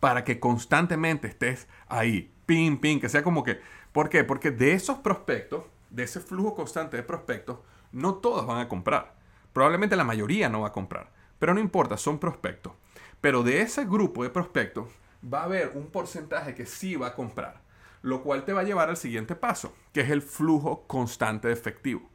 [0.00, 3.60] Para que constantemente estés ahí, pin, pin, que sea como que
[3.96, 4.24] ¿Por qué?
[4.24, 7.60] Porque de esos prospectos, de ese flujo constante de prospectos,
[7.92, 9.14] no todos van a comprar.
[9.54, 11.14] Probablemente la mayoría no va a comprar.
[11.38, 12.72] Pero no importa, son prospectos.
[13.20, 14.88] Pero de ese grupo de prospectos,
[15.22, 17.60] va a haber un porcentaje que sí va a comprar,
[18.02, 21.54] lo cual te va a llevar al siguiente paso, que es el flujo constante de
[21.54, 22.08] efectivo.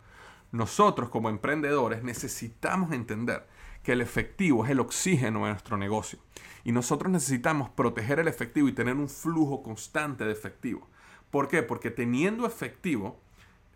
[0.52, 3.48] Nosotros como emprendedores necesitamos entender
[3.84, 6.20] que el efectivo es el oxígeno de nuestro negocio
[6.64, 10.88] y nosotros necesitamos proteger el efectivo y tener un flujo constante de efectivo.
[11.32, 11.64] ¿Por qué?
[11.64, 13.20] Porque teniendo efectivo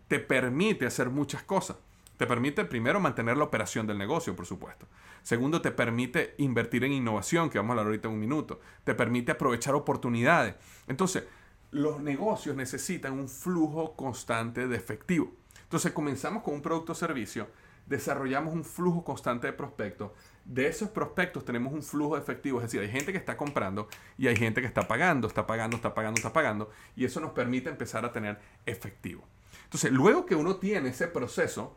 [0.08, 1.78] te permite hacer muchas cosas.
[2.16, 4.86] Te permite primero mantener la operación del negocio, por supuesto.
[5.22, 8.60] Segundo, te permite invertir en innovación, que vamos a hablar ahorita en un minuto.
[8.84, 10.54] Te permite aprovechar oportunidades.
[10.86, 11.24] Entonces,
[11.70, 15.32] los negocios necesitan un flujo constante de efectivo.
[15.62, 17.48] Entonces, comenzamos con un producto o servicio,
[17.86, 20.12] desarrollamos un flujo constante de prospectos.
[20.44, 23.88] De esos prospectos tenemos un flujo de efectivo, es decir, hay gente que está comprando
[24.16, 27.32] y hay gente que está pagando, está pagando, está pagando, está pagando, y eso nos
[27.32, 29.24] permite empezar a tener efectivo.
[29.64, 31.76] Entonces, luego que uno tiene ese proceso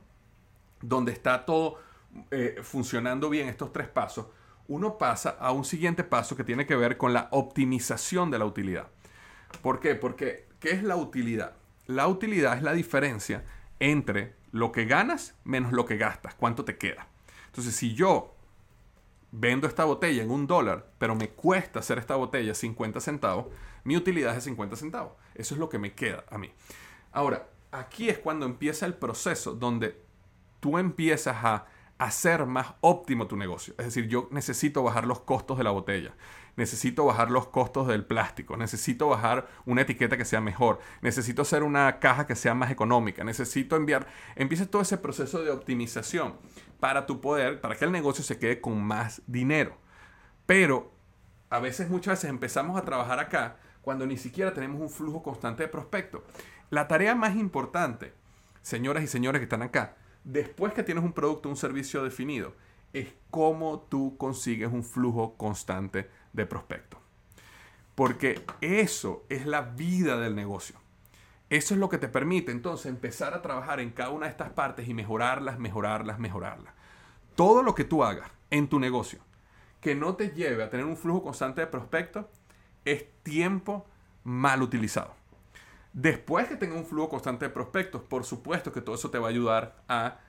[0.82, 1.78] donde está todo
[2.32, 4.28] eh, funcionando bien, estos tres pasos,
[4.68, 8.46] uno pasa a un siguiente paso que tiene que ver con la optimización de la
[8.46, 8.88] utilidad.
[9.62, 9.96] ¿Por qué?
[9.96, 11.54] Porque, ¿qué es la utilidad?
[11.88, 13.44] La utilidad es la diferencia
[13.80, 17.08] entre lo que ganas menos lo que gastas, cuánto te queda.
[17.48, 18.36] Entonces, si yo
[19.32, 23.48] vendo esta botella en un dólar, pero me cuesta hacer esta botella 50 centavos,
[23.84, 25.14] mi utilidad es de 50 centavos.
[25.36, 26.52] Eso es lo que me queda a mí.
[27.12, 30.02] Ahora, aquí es cuando empieza el proceso donde
[30.60, 31.66] tú empiezas a
[32.00, 33.76] hacer más óptimo tu negocio.
[33.78, 36.14] Es decir, yo necesito bajar los costos de la botella,
[36.56, 41.62] necesito bajar los costos del plástico, necesito bajar una etiqueta que sea mejor, necesito hacer
[41.62, 46.36] una caja que sea más económica, necesito enviar, empieza todo ese proceso de optimización
[46.80, 49.78] para tu poder, para que el negocio se quede con más dinero.
[50.46, 50.94] Pero
[51.50, 55.64] a veces, muchas veces empezamos a trabajar acá cuando ni siquiera tenemos un flujo constante
[55.64, 56.22] de prospectos.
[56.70, 58.14] La tarea más importante,
[58.62, 59.98] señoras y señores que están acá,
[60.32, 62.54] después que tienes un producto, un servicio definido,
[62.94, 67.00] es cómo tú consigues un flujo constante de prospectos.
[67.96, 70.78] Porque eso es la vida del negocio.
[71.50, 74.52] Eso es lo que te permite entonces empezar a trabajar en cada una de estas
[74.52, 76.74] partes y mejorarlas, mejorarlas, mejorarlas.
[77.36, 79.20] Todo lo que tú hagas en tu negocio
[79.82, 82.26] que no te lleve a tener un flujo constante de prospectos
[82.86, 83.88] es tiempo
[84.24, 85.19] mal utilizado.
[86.02, 89.28] Después que tenga un flujo constante de prospectos, por supuesto que todo eso te va
[89.28, 90.20] a ayudar a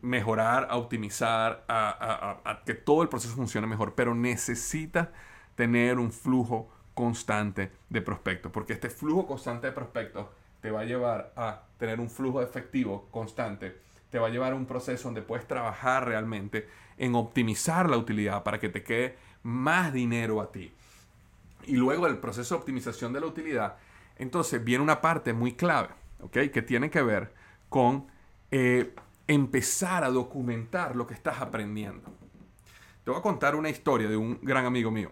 [0.00, 5.08] mejorar, a optimizar, a, que todo el proceso funcione mejor, pero necesitas
[5.56, 10.28] tener un flujo constante de prospectos, porque este flujo constante de prospectos
[10.62, 13.76] te va a llevar a tener un flujo efectivo constante,
[14.08, 18.42] te va a llevar a un proceso donde puedes trabajar realmente en optimizar la utilidad
[18.42, 20.72] para que te quede más dinero a ti.
[21.66, 23.76] Y luego el proceso de optimización de la utilidad
[24.22, 25.88] entonces viene una parte muy clave,
[26.20, 26.32] ¿ok?
[26.52, 27.34] Que tiene que ver
[27.68, 28.06] con
[28.50, 28.94] eh,
[29.26, 32.08] empezar a documentar lo que estás aprendiendo.
[33.04, 35.10] Te voy a contar una historia de un gran amigo mío.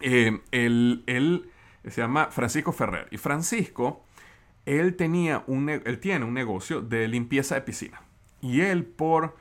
[0.00, 1.50] Eh, él,
[1.84, 3.08] se llama Francisco Ferrer.
[3.10, 4.04] Y Francisco,
[4.64, 8.02] él, tenía un, él tiene un negocio de limpieza de piscina.
[8.40, 9.36] Y él por...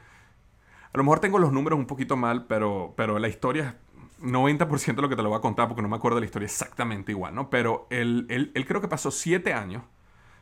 [0.93, 3.78] A lo mejor tengo los números un poquito mal, pero, pero la historia
[4.21, 6.25] 90% de lo que te lo voy a contar porque no me acuerdo de la
[6.25, 7.49] historia exactamente igual, ¿no?
[7.49, 9.84] Pero él, él, creo que pasó 7 años,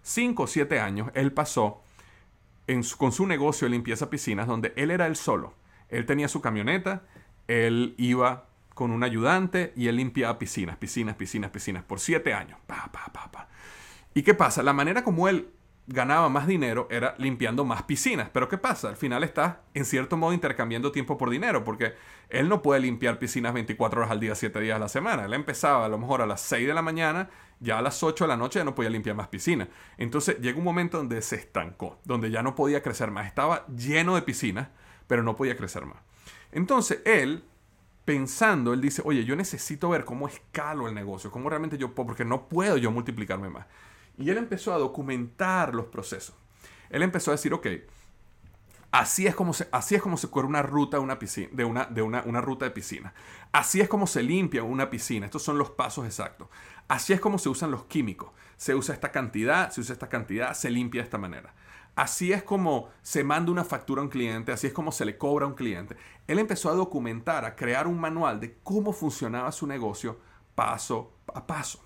[0.03, 1.81] 5 o 7 años, él pasó
[2.67, 5.53] en con su negocio de limpieza piscinas donde él era él solo.
[5.89, 7.03] Él tenía su camioneta,
[7.47, 12.59] él iba con un ayudante y él limpiaba piscinas, piscinas, piscinas, piscinas por 7 años.
[12.65, 13.47] Pa, pa, pa.
[14.13, 14.63] ¿Y qué pasa?
[14.63, 15.49] La manera como él
[15.87, 18.29] ganaba más dinero era limpiando más piscinas.
[18.31, 18.89] Pero ¿qué pasa?
[18.89, 21.93] Al final está en cierto modo intercambiando tiempo por dinero, porque
[22.29, 25.25] él no puede limpiar piscinas 24 horas al día, 7 días a la semana.
[25.25, 28.23] Él empezaba a lo mejor a las 6 de la mañana, ya a las 8
[28.23, 29.67] de la noche ya no podía limpiar más piscinas.
[29.97, 33.27] Entonces llega un momento donde se estancó, donde ya no podía crecer más.
[33.27, 34.69] Estaba lleno de piscinas,
[35.07, 35.97] pero no podía crecer más.
[36.51, 37.43] Entonces él
[38.05, 42.07] pensando, él dice, oye, yo necesito ver cómo escalo el negocio, cómo realmente yo puedo,
[42.07, 43.65] porque no puedo yo multiplicarme más.
[44.17, 46.35] Y él empezó a documentar los procesos.
[46.89, 47.67] Él empezó a decir, ok,
[48.91, 51.65] así es como se, así es como se corre una ruta de una, piscina, de,
[51.65, 53.13] una, una, una ruta de piscina.
[53.51, 55.25] Así es como se limpia una piscina.
[55.25, 56.47] Estos son los pasos exactos.
[56.87, 58.29] Así es como se usan los químicos.
[58.57, 61.53] Se usa esta cantidad, se usa esta cantidad, se limpia de esta manera.
[61.95, 65.17] Así es como se manda una factura a un cliente, así es como se le
[65.17, 65.95] cobra a un cliente.
[66.27, 70.19] Él empezó a documentar, a crear un manual de cómo funcionaba su negocio
[70.55, 71.83] paso a paso.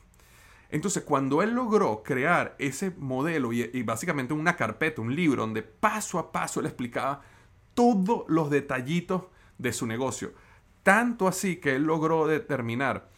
[0.69, 6.19] Entonces, cuando él logró crear ese modelo y, básicamente una carpeta, un libro, donde paso
[6.19, 7.21] a paso él explicaba
[7.73, 9.23] todos los detallitos
[9.57, 10.33] de su negocio,
[10.83, 13.09] tanto así que él logró determinar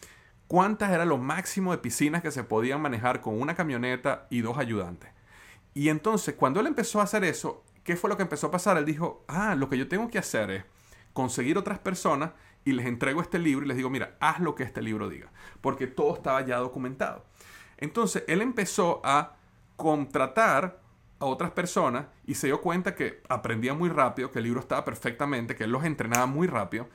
[0.46, 4.56] cuántas era lo máximo de piscinas que se podían manejar con una camioneta y dos
[4.56, 5.10] ayudantes.
[5.74, 8.76] Y entonces, cuando él empezó a hacer eso, ¿qué fue lo que empezó a pasar?
[8.78, 10.64] Él dijo, ah, lo que yo tengo que hacer es
[11.12, 12.32] conseguir otras personas
[12.64, 15.32] y les entrego este libro y les digo, mira, haz lo que este libro diga,
[15.60, 17.24] porque todo estaba ya documentado.
[17.82, 19.34] Entonces, él empezó a
[19.74, 20.80] contratar
[21.18, 24.84] a otras personas y se dio cuenta que aprendía muy rápido, que el libro estaba
[24.84, 26.88] perfectamente, que él los entrenaba muy rápido.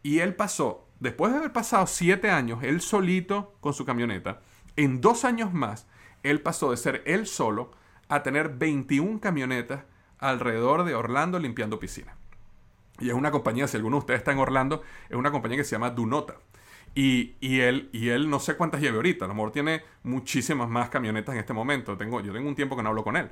[0.00, 4.40] Y él pasó, después de haber pasado siete años, él solito con su camioneta,
[4.76, 5.88] en dos años más,
[6.22, 7.72] él pasó de ser él solo
[8.08, 9.86] a tener 21 camionetas
[10.20, 12.14] alrededor de Orlando limpiando piscinas.
[13.00, 15.64] Y es una compañía, si alguno de ustedes está en Orlando, es una compañía que
[15.64, 16.36] se llama Dunota.
[16.94, 17.90] Y, él,
[18.28, 21.96] no sé cuántas lleve ahorita, a lo mejor tiene muchísimas más camionetas en este momento.
[21.96, 23.30] Tengo, yo tengo un tiempo que no hablo con él.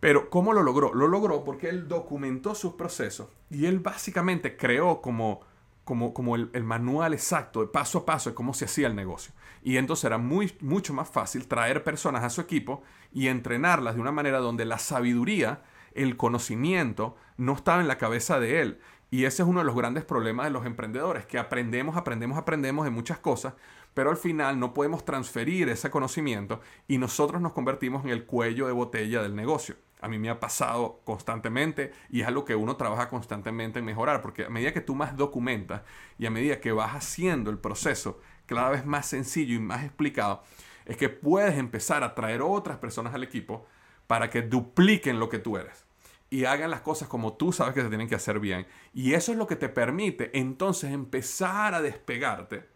[0.00, 0.92] Pero ¿cómo lo logró?
[0.92, 5.40] Lo logró porque él documentó sus procesos y él básicamente creó como,
[5.84, 9.32] como, como el, manual exacto paso a paso de cómo se hacía el negocio.
[9.62, 12.82] Y entonces era mucho más fácil traer personas a su equipo
[13.14, 15.62] y entrenarlas de una manera donde la sabiduría
[15.94, 18.80] el conocimiento no estaba en la cabeza de él.
[19.14, 22.84] Y ese es uno de los grandes problemas de los emprendedores, que aprendemos, aprendemos, aprendemos
[22.84, 23.54] de muchas cosas,
[23.94, 28.66] pero al final no podemos transferir ese conocimiento y nosotros nos convertimos en el cuello
[28.66, 29.76] de botella del negocio.
[30.00, 34.20] A mí me ha pasado constantemente y es algo que uno trabaja constantemente en mejorar,
[34.20, 35.82] porque a medida que tú más documentas
[36.18, 40.42] y a medida que vas haciendo el proceso cada vez más sencillo y más explicado,
[40.86, 43.64] es que puedes empezar a traer otras personas al equipo
[44.08, 45.86] para que dupliquen lo que tú eres
[46.34, 48.66] y hagan las cosas como tú sabes que se tienen que hacer bien.
[48.92, 52.68] Y eso es lo que te permite entonces empezar a despegarte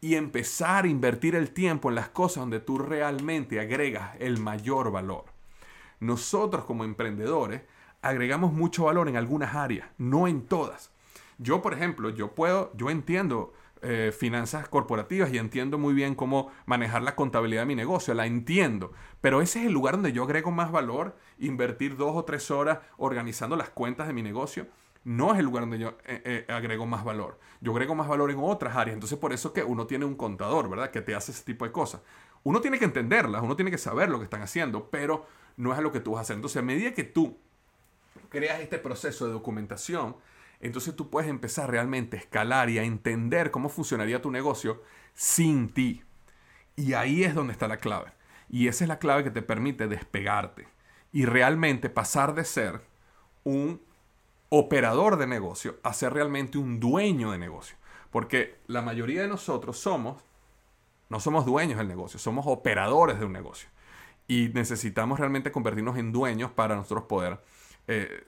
[0.00, 4.90] y empezar a invertir el tiempo en las cosas donde tú realmente agregas el mayor
[4.90, 5.26] valor.
[6.00, 7.62] Nosotros como emprendedores
[8.02, 10.90] agregamos mucho valor en algunas áreas, no en todas.
[11.38, 13.52] Yo, por ejemplo, yo puedo, yo entiendo
[13.86, 18.24] eh, finanzas corporativas y entiendo muy bien cómo manejar la contabilidad de mi negocio, la
[18.24, 22.50] entiendo, pero ese es el lugar donde yo agrego más valor, invertir dos o tres
[22.50, 24.66] horas organizando las cuentas de mi negocio.
[25.04, 27.38] No es el lugar donde yo eh, eh, agrego más valor.
[27.60, 28.94] Yo agrego más valor en otras áreas.
[28.94, 30.90] Entonces, por eso que uno tiene un contador, ¿verdad?
[30.90, 32.00] Que te hace ese tipo de cosas.
[32.42, 35.26] Uno tiene que entenderlas, uno tiene que saber lo que están haciendo, pero
[35.58, 36.36] no es lo que tú vas a hacer.
[36.36, 37.36] Entonces, a medida que tú
[38.30, 40.16] creas este proceso de documentación,
[40.60, 44.82] entonces tú puedes empezar realmente a escalar y a entender cómo funcionaría tu negocio
[45.14, 46.02] sin ti.
[46.76, 48.12] Y ahí es donde está la clave.
[48.48, 50.68] Y esa es la clave que te permite despegarte
[51.12, 52.82] y realmente pasar de ser
[53.44, 53.80] un
[54.48, 57.76] operador de negocio a ser realmente un dueño de negocio.
[58.10, 60.22] Porque la mayoría de nosotros somos,
[61.08, 63.68] no somos dueños del negocio, somos operadores de un negocio.
[64.26, 67.40] Y necesitamos realmente convertirnos en dueños para nosotros poder
[67.86, 68.24] eh,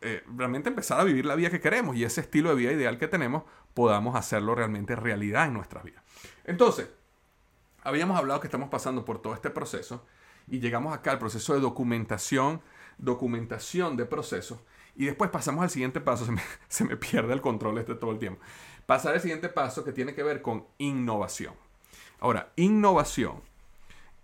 [0.00, 2.98] eh, realmente empezar a vivir la vida que queremos y ese estilo de vida ideal
[2.98, 6.02] que tenemos podamos hacerlo realmente realidad en nuestras vidas.
[6.44, 6.88] Entonces,
[7.82, 10.04] habíamos hablado que estamos pasando por todo este proceso
[10.48, 12.62] y llegamos acá al proceso de documentación,
[12.98, 14.58] documentación de procesos
[14.96, 18.10] y después pasamos al siguiente paso, se me, se me pierde el control este todo
[18.10, 18.40] el tiempo.
[18.86, 21.54] Pasar al siguiente paso que tiene que ver con innovación.
[22.18, 23.42] Ahora, innovación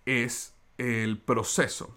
[0.05, 1.95] es el proceso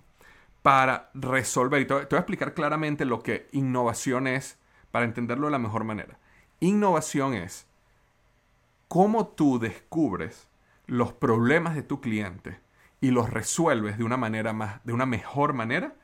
[0.66, 1.80] para resolver.
[1.80, 4.58] Y te voy, a explicar claramente lo que innovación es
[4.90, 6.18] para entenderlo de la mejor manera.
[6.58, 7.68] Innovación es
[8.88, 10.48] cómo tú descubres
[10.86, 12.58] los problemas de tu cliente
[13.00, 15.94] y los resuelves de una manera más, de una mejor manera,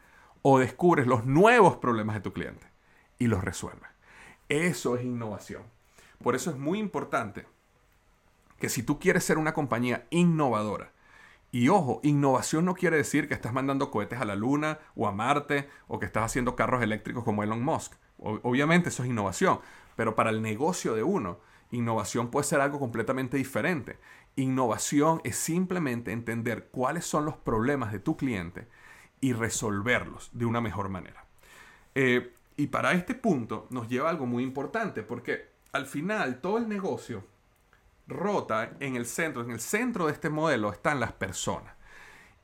[0.42, 2.68] o descubres los nuevos problemas de tu cliente
[3.18, 3.90] y los resuelves.
[4.48, 5.64] Eso es innovación.
[6.22, 7.46] Por eso es muy importante
[8.61, 10.91] que si tú quieres ser una compañía innovadora,
[11.54, 15.12] y ojo, innovación no quiere decir que estás mandando cohetes a la Luna o a
[15.12, 17.92] Marte o que estás haciendo carros eléctricos como Elon Musk.
[18.18, 19.60] obviamente eso es innovación,
[19.94, 23.98] pero para el negocio de uno, innovación puede ser algo completamente diferente.
[24.34, 28.66] Innovación es simplemente entender cuáles son los problemas de tu cliente
[29.20, 31.26] y resolverlos de una mejor manera.
[31.94, 36.66] Eh, y para este punto nos lleva algo muy importante, porque al final todo el
[36.66, 37.24] negocio
[38.12, 39.42] rota en el centro.
[39.42, 41.75] En el centro de este modelo están las personas.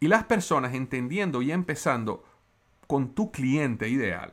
[0.00, 2.24] Y las personas entendiendo y empezando
[2.86, 4.32] con tu cliente ideal.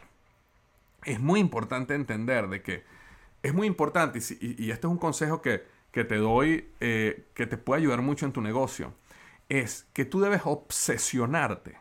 [1.04, 2.84] Es muy importante entender de que
[3.44, 7.82] es muy importante, y, este es un consejo que, te doy, eh, que te puede
[7.82, 8.94] ayudar mucho en tu negocio,
[9.50, 11.78] es que tú debes obsesionarte,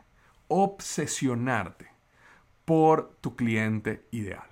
[0.49, 1.89] obsesionarte
[2.67, 4.47] por tu cliente ideal,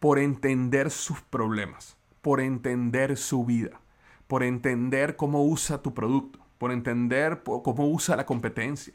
[0.00, 3.80] por entender sus problemas, por entender su vida
[4.26, 8.94] por entender cómo usa tu producto, por entender cómo usa la competencia,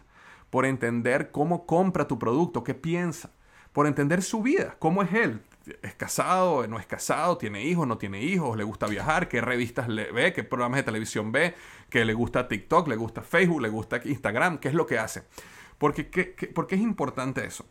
[0.50, 3.32] por entender cómo compra tu producto, qué piensa,
[3.74, 5.42] por entender su vida, cómo es él.
[5.84, 6.68] ¿Es casado?
[6.68, 7.38] ¿No es casado?
[7.38, 7.88] ¿Tiene hijos?
[7.88, 8.58] ¿No tiene hijos?
[8.58, 9.30] ¿Le gusta viajar?
[9.30, 10.34] ¿Qué revistas le ve?
[10.34, 11.56] ¿Qué programas de televisión ve?
[11.90, 12.88] ¿Qué le gusta TikTok?
[12.88, 13.62] ¿Le gusta Facebook?
[13.62, 14.58] ¿Le gusta Instagram?
[14.58, 15.24] ¿Qué es lo que hace?
[15.78, 16.04] Porque,
[16.54, 17.66] ¿Por qué es importante eso?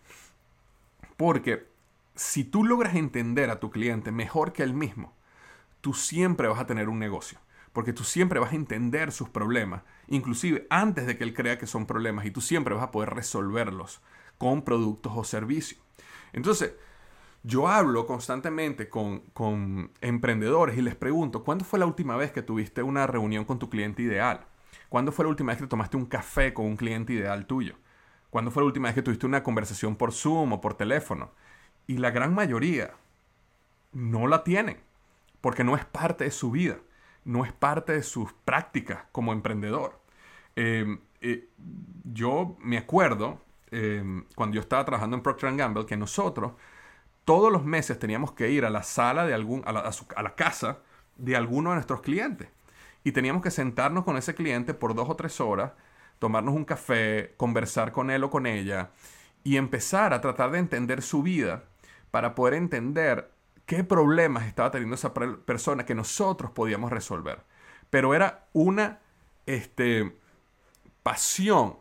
[1.17, 1.69] Porque
[2.15, 5.13] si tú logras entender a tu cliente mejor que él mismo,
[5.81, 7.39] tú siempre vas a tener un negocio.
[7.73, 11.67] Porque tú siempre vas a entender sus problemas, inclusive antes de que él crea que
[11.67, 14.01] son problemas, y tú siempre vas a poder resolverlos
[14.39, 15.81] con productos o servicios.
[16.33, 16.75] Entonces,
[17.43, 22.43] yo hablo constantemente con, con, emprendedores y les pregunto, ¿cuándo fue la última vez que
[22.43, 24.47] tuviste una reunión con tu cliente ideal?
[24.89, 27.77] ¿Cuándo fue la última vez que tomaste un café con un cliente ideal tuyo?
[28.31, 31.31] ¿Cuándo fue la última vez que tuviste una conversación por Zoom o por teléfono?
[31.87, 32.95] Y la gran mayoría
[33.93, 34.79] no la tienen,
[35.41, 36.77] porque no es parte de su vida,
[37.25, 40.01] no es parte de sus prácticas como emprendedor.
[40.57, 41.49] Em, eh,
[42.05, 43.41] yo me acuerdo
[43.71, 46.53] em, cuando yo estaba trabajando en Procter Gamble que nosotros
[47.25, 50.79] todos los meses teníamos que ir a la sala de algún, a la, casa
[51.17, 52.49] de alguno de nuestros clientes.
[53.05, 55.73] Y teníamos que sentarnos con ese cliente por dos o tres horas,
[56.19, 58.91] tomarnos un café, conversar con él o con ella
[59.45, 61.65] y empezar a tratar de entender su vida
[62.11, 63.31] para poder entender
[63.71, 67.45] qué problemas estaba teniendo esa persona que nosotros podíamos resolver.
[67.89, 68.99] Pero era una
[69.47, 70.17] este,
[71.05, 71.77] pasión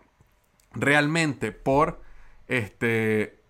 [0.72, 2.00] realmente por
[2.48, 3.42] este,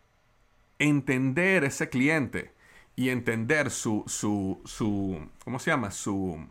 [0.77, 2.53] entender ese cliente
[2.95, 5.91] y entender su, su, su ¿cómo se llama?
[5.91, 6.47] Su,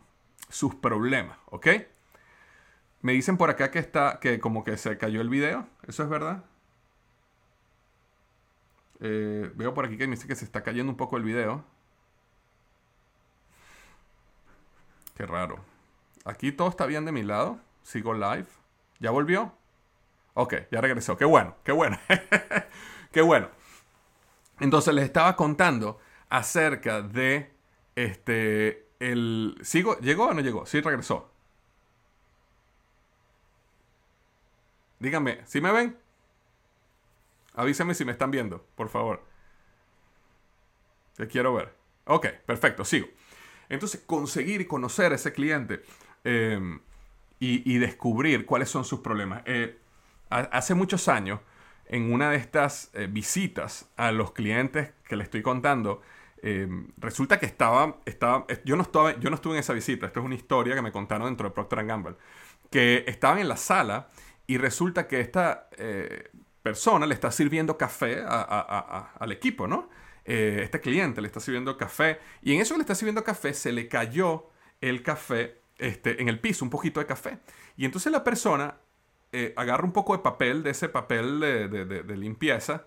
[0.50, 1.68] sus problemas, ¿ok?
[3.00, 6.10] Me dicen por acá que está, que como que se cayó el video, ¿eso es
[6.10, 6.44] verdad?
[9.00, 11.77] Eh, veo por aquí que me dice que se está cayendo un poco el video.
[15.18, 15.58] Qué raro.
[16.24, 17.58] Aquí todo está bien de mi lado.
[17.82, 18.46] Sigo live.
[19.00, 19.52] ¿Ya volvió?
[20.34, 21.16] Ok, ya regresó.
[21.16, 21.98] Qué bueno, qué bueno.
[23.10, 23.48] qué bueno.
[24.60, 25.98] Entonces les estaba contando
[26.28, 27.52] acerca de
[27.96, 31.28] este el sigo llegó o no llegó, sí regresó.
[35.00, 35.98] Díganme, ¿sí me ven?
[37.54, 39.24] Avísenme si me están viendo, por favor.
[41.16, 41.74] Te quiero ver.
[42.04, 43.08] Ok, perfecto, sigo.
[43.68, 45.82] Entonces, conseguir conocer a ese cliente
[46.24, 46.80] em,
[47.40, 49.42] y, descubrir cuáles son sus problemas.
[49.46, 49.78] Eh,
[50.30, 51.40] hace muchos años,
[51.86, 56.02] en una de estas eh, visitas a los clientes que le estoy contando,
[56.42, 60.20] eh, resulta que estaba, estaba yo, no estaba, yo no estuve en esa visita, esto
[60.20, 62.16] es una historia que me contaron dentro de Procter Gamble,
[62.70, 64.08] que estaban en la sala
[64.46, 66.30] y resulta que esta eh,
[66.62, 69.88] persona le está sirviendo café al equipo, ¿no?
[70.28, 73.88] Este cliente le está sirviendo café y en eso le está sirviendo café se le
[73.88, 74.50] cayó
[74.80, 77.38] el café este, en el piso, un poquito de café.
[77.76, 78.76] Y entonces la persona
[79.32, 82.84] eh, agarra un poco de papel, de ese papel de, limpieza,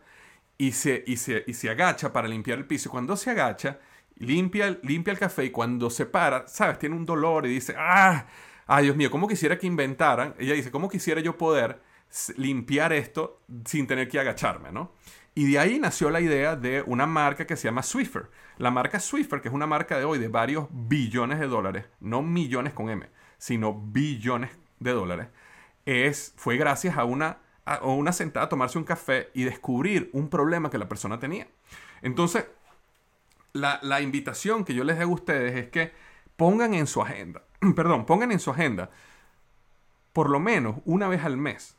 [0.58, 2.90] y se, y, se, y se, agacha para limpiar el piso.
[2.90, 3.80] Cuando se agacha,
[4.18, 6.78] limpia, limpia el café y cuando se para, ¿sabes?
[6.80, 8.28] Tiene un dolor y dice, ¡ah!
[8.68, 9.10] ¡Ay, Dios mío!
[9.10, 10.36] ¿Cómo quisiera que inventaran?
[10.38, 11.82] Ella dice, ¿cómo quisiera yo poder
[12.38, 14.92] limpiar esto sin tener que agacharme, ¿no?
[15.34, 18.30] Y de ahí nació la idea de una marca que se llama Swiffer.
[18.58, 22.22] La marca Swiffer, que es una marca de hoy de varios billones de dólares, no
[22.22, 23.08] millones con M,
[23.38, 25.28] sino billones de dólares,
[25.86, 27.38] es, fue gracias a una,
[27.82, 31.48] una sentada a tomarse un café y descubrir un problema que la persona tenía.
[32.02, 32.46] Entonces,
[33.54, 35.94] la, la invitación que yo les hago a ustedes es que
[36.36, 37.44] pongan en su agenda,
[37.76, 38.90] perdón, pongan en su agenda
[40.14, 41.78] por lo menos una vez al mes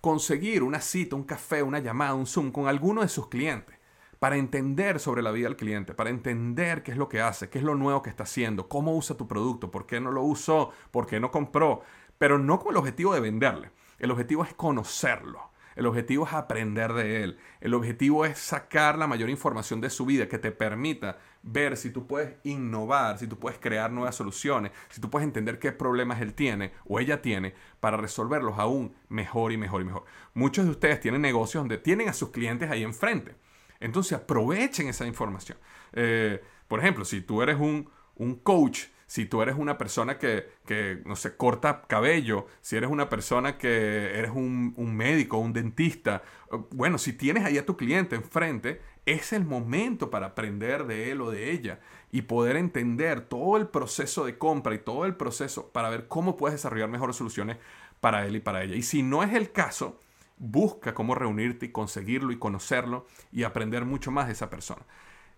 [0.00, 3.78] conseguir una cita, un café, una llamada, un Zoom con alguno de sus clientes
[4.18, 7.58] para entender sobre la vida del cliente, para entender qué es lo que hace, qué
[7.58, 10.72] es lo nuevo que está haciendo, cómo usa tu producto, por qué no lo usó,
[10.90, 11.82] por qué no compró,
[12.18, 13.70] pero no con el objetivo de venderle.
[13.98, 15.50] El objetivo es conocerlo.
[15.78, 17.38] El objetivo es aprender de él.
[17.60, 21.90] El objetivo es sacar la mayor información de su vida que te permita ver si
[21.90, 26.20] tú puedes innovar, si tú puedes crear nuevas soluciones, si tú puedes entender qué problemas
[26.20, 30.04] él tiene o ella tiene para resolverlos aún mejor y mejor y mejor.
[30.34, 33.36] Muchos de ustedes tienen negocios donde tienen a sus clientes ahí enfrente.
[33.78, 35.58] Entonces aprovechen esa información.
[35.92, 40.46] Eh, por ejemplo, si tú eres un, un coach si tú eres una persona que,
[40.66, 45.54] que, no sé, corta cabello, si eres una persona que eres un, un médico, un
[45.54, 46.22] dentista,
[46.70, 51.22] bueno, si tienes ahí a tu cliente enfrente, es el momento para aprender de él
[51.22, 51.80] o de ella
[52.12, 56.36] y poder entender todo el proceso de compra y todo el proceso para ver cómo
[56.36, 57.56] puedes desarrollar mejores soluciones
[58.00, 58.76] para él y para ella.
[58.76, 59.98] Y si no es el caso,
[60.36, 64.82] busca cómo reunirte y conseguirlo y conocerlo y aprender mucho más de esa persona.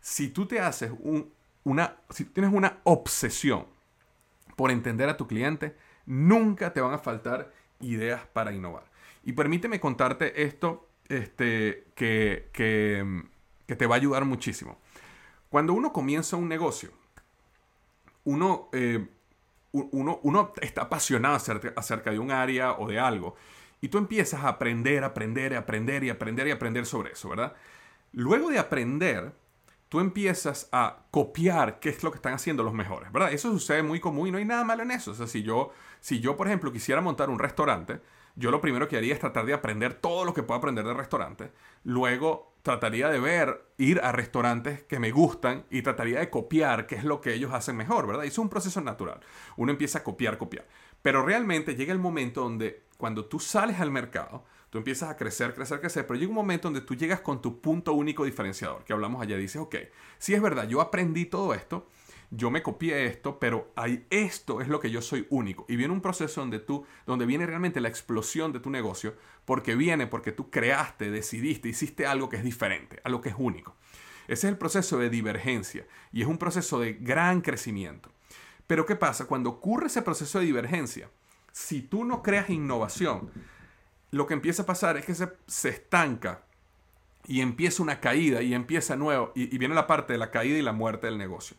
[0.00, 1.32] Si tú te haces un,
[1.64, 3.66] una, si tienes una obsesión
[4.56, 8.84] por entender a tu cliente, nunca te van a faltar ideas para innovar.
[9.24, 14.78] Y permíteme contarte esto este, que, que, te va a ayudar muchísimo.
[15.48, 16.90] Cuando uno comienza un negocio,
[18.24, 19.06] uno, eh,
[19.72, 23.36] uno, uno, está apasionado acerca, acerca de un área o de algo.
[23.80, 27.54] Y tú empiezas a aprender, aprender, aprender y aprender y aprender sobre eso, ¿verdad?
[28.12, 29.32] Luego de aprender,
[29.90, 33.32] tú empiezas a copiar qué es lo que están haciendo los mejores, ¿verdad?
[33.32, 35.10] Eso sucede muy común y no hay nada malo en eso.
[35.10, 38.00] O sea, si yo, si yo por ejemplo, quisiera montar un restaurante,
[38.36, 40.94] yo lo primero que haría es tratar de aprender todo lo que puedo aprender de
[40.94, 41.50] restaurante.
[41.82, 46.94] Luego trataría de ver, ir a restaurantes que me gustan y trataría de copiar qué
[46.94, 48.22] es lo que ellos hacen mejor, ¿verdad?
[48.22, 49.18] Y es un proceso natural.
[49.56, 50.68] Uno empieza a copiar, copiar.
[51.02, 55.54] Pero realmente llega el momento donde cuando tú sales al mercado, tú empiezas a crecer,
[55.54, 58.92] crecer, crecer, pero llega un momento donde tú llegas con tu punto único diferenciador, que
[58.92, 59.76] hablamos allá, dices, ok,
[60.18, 61.88] si es verdad, yo aprendí todo esto,
[62.30, 65.66] yo me copié esto, pero hay, esto es lo que yo soy único.
[65.68, 69.74] Y viene un proceso donde tú, donde viene realmente la explosión de tu negocio, porque
[69.74, 73.74] viene porque tú creaste, decidiste, hiciste algo que es diferente, algo que es único.
[74.28, 78.12] Ese es el proceso de divergencia y es un proceso de gran crecimiento.
[78.68, 79.26] Pero ¿qué pasa?
[79.26, 81.10] Cuando ocurre ese proceso de divergencia,
[81.50, 83.32] si tú no creas innovación,
[84.10, 86.42] lo que empieza a pasar es que se, se estanca
[87.26, 90.58] y empieza una caída y empieza nuevo y, y viene la parte de la caída
[90.58, 91.56] y la muerte del negocio.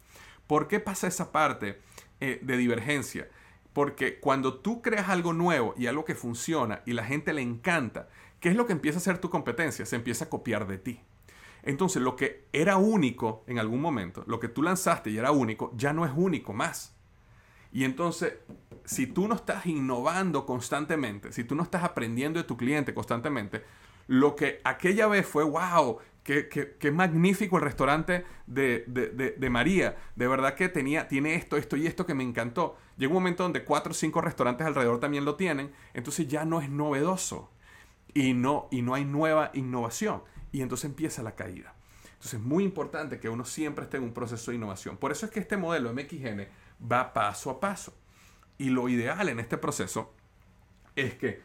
[0.48, 1.80] ¿Por qué pasa esa parte
[2.20, 3.30] eh, de divergencia?
[3.74, 8.10] Porque cuando tú creas algo nuevo y algo que funciona y la gente le encanta,
[8.42, 9.86] ¿qué es lo que empieza a hacer tu competencia?
[9.86, 11.00] Se empieza a copiar de ti.
[11.64, 15.72] Entonces lo que era único en algún momento, lo que tú lanzaste y era único,
[15.76, 16.98] ya no es único más.
[17.72, 18.34] Y entonces,
[18.86, 23.64] si tú no estás innovando constantemente, si tú no estás aprendiendo de tu cliente constantemente,
[24.08, 29.98] lo que aquella vez fue, wow, Qué, magnífico el restaurante de, María.
[30.16, 32.78] De verdad que tenía, tiene esto, esto y esto que me encantó.
[32.98, 35.72] Llega un momento donde cuatro o cinco restaurantes alrededor también lo tienen.
[35.96, 37.50] Entonces ya no es novedoso.
[38.14, 40.22] Y no, y no hay nueva innovación.
[40.52, 41.74] Y entonces empieza la caída.
[42.04, 44.98] Entonces es muy importante que uno siempre esté en un proceso de innovación.
[44.98, 46.46] Por eso es que este modelo MXN
[46.82, 47.94] va paso a paso.
[48.58, 50.14] Y lo ideal en este proceso
[50.96, 51.42] es que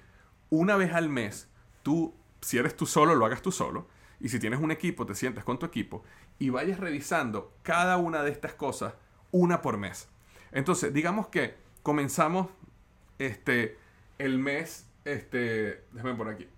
[0.50, 1.48] una vez al mes,
[1.82, 3.88] tú, si eres tú solo, lo hagas tú solo
[4.20, 6.04] y si tienes un equipo, te sientes con tu equipo
[6.38, 8.94] y vayas revisando cada una de estas cosas
[9.30, 10.08] una por mes.
[10.52, 12.48] Entonces, digamos que comenzamos
[13.18, 13.78] este,
[14.18, 16.48] el mes, este, déjame por aquí.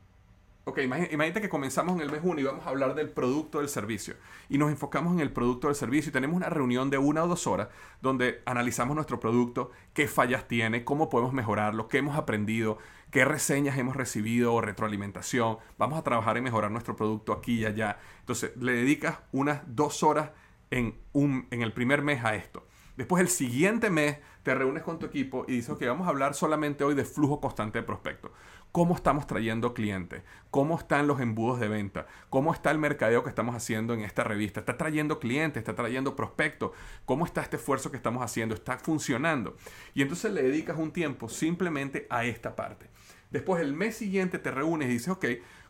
[0.69, 3.71] Ok, imagínate que comenzamos en el mes 1 y vamos a hablar del producto del
[3.71, 4.17] servicio.
[4.51, 7.27] Y nos enfocamos en el producto del servicio y tenemos una reunión de una o
[7.27, 7.69] dos horas
[8.03, 12.77] donde analizamos nuestro producto, qué fallas tiene, cómo podemos mejorarlo, qué hemos aprendido,
[13.11, 15.57] qué reseñas hemos recibido o retroalimentación.
[15.79, 17.99] Vamos a trabajar en mejorar nuestro producto aquí y allá.
[18.21, 20.33] Entonces, le dedicas unas dos horas
[20.71, 22.67] en, un, en el primer mes a esto.
[22.99, 26.35] Después el siguiente mes te reúnes con tu equipo y dices, ok, vamos a hablar
[26.35, 28.33] solamente hoy de flujo constante de prospectos
[28.73, 33.31] cómo estamos trayendo clientes, cómo están los embudos de venta, cómo está el mercadeo que
[33.31, 34.61] estamos haciendo en esta revista.
[34.61, 36.73] Está trayendo clientes, está trayendo prospectos,
[37.05, 39.57] cómo está este esfuerzo que estamos haciendo, está funcionando.
[39.95, 42.89] Y entonces le dedicas un tiempo simplemente a esta parte.
[43.31, 45.27] Después el mes siguiente te reúnes y dices, ok,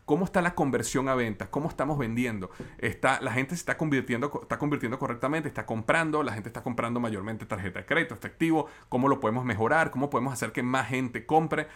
[0.09, 1.49] ¿Cómo está la conversión a ventas?
[1.49, 2.49] ¿Cómo estamos vendiendo?
[2.79, 6.99] Está, la gente se está convirtiendo, está convirtiendo correctamente, está comprando, la gente está comprando
[6.99, 11.27] mayormente tarjeta de crédito, efectivo, cómo lo podemos mejorar, cómo podemos hacer que más gente
[11.27, 11.67] compre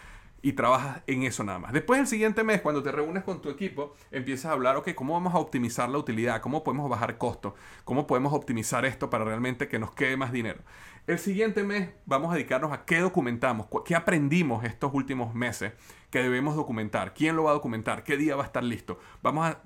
[0.44, 1.72] y trabajas en eso nada más.
[1.72, 5.14] Después el siguiente mes, cuando te reúnes con tu equipo, empiezas a hablar, ok, ¿cómo
[5.14, 6.42] vamos a optimizar la utilidad?
[6.42, 7.54] ¿Cómo podemos bajar costos?
[7.84, 10.60] ¿Cómo podemos optimizar esto para realmente que nos quede más dinero?
[11.06, 15.72] El siguiente mes vamos a dedicarnos a qué documentamos, qué aprendimos estos últimos meses
[16.10, 18.98] que debemos documentar, quién lo va a documentar, qué día va a estar listo.
[19.22, 19.62] Vamos a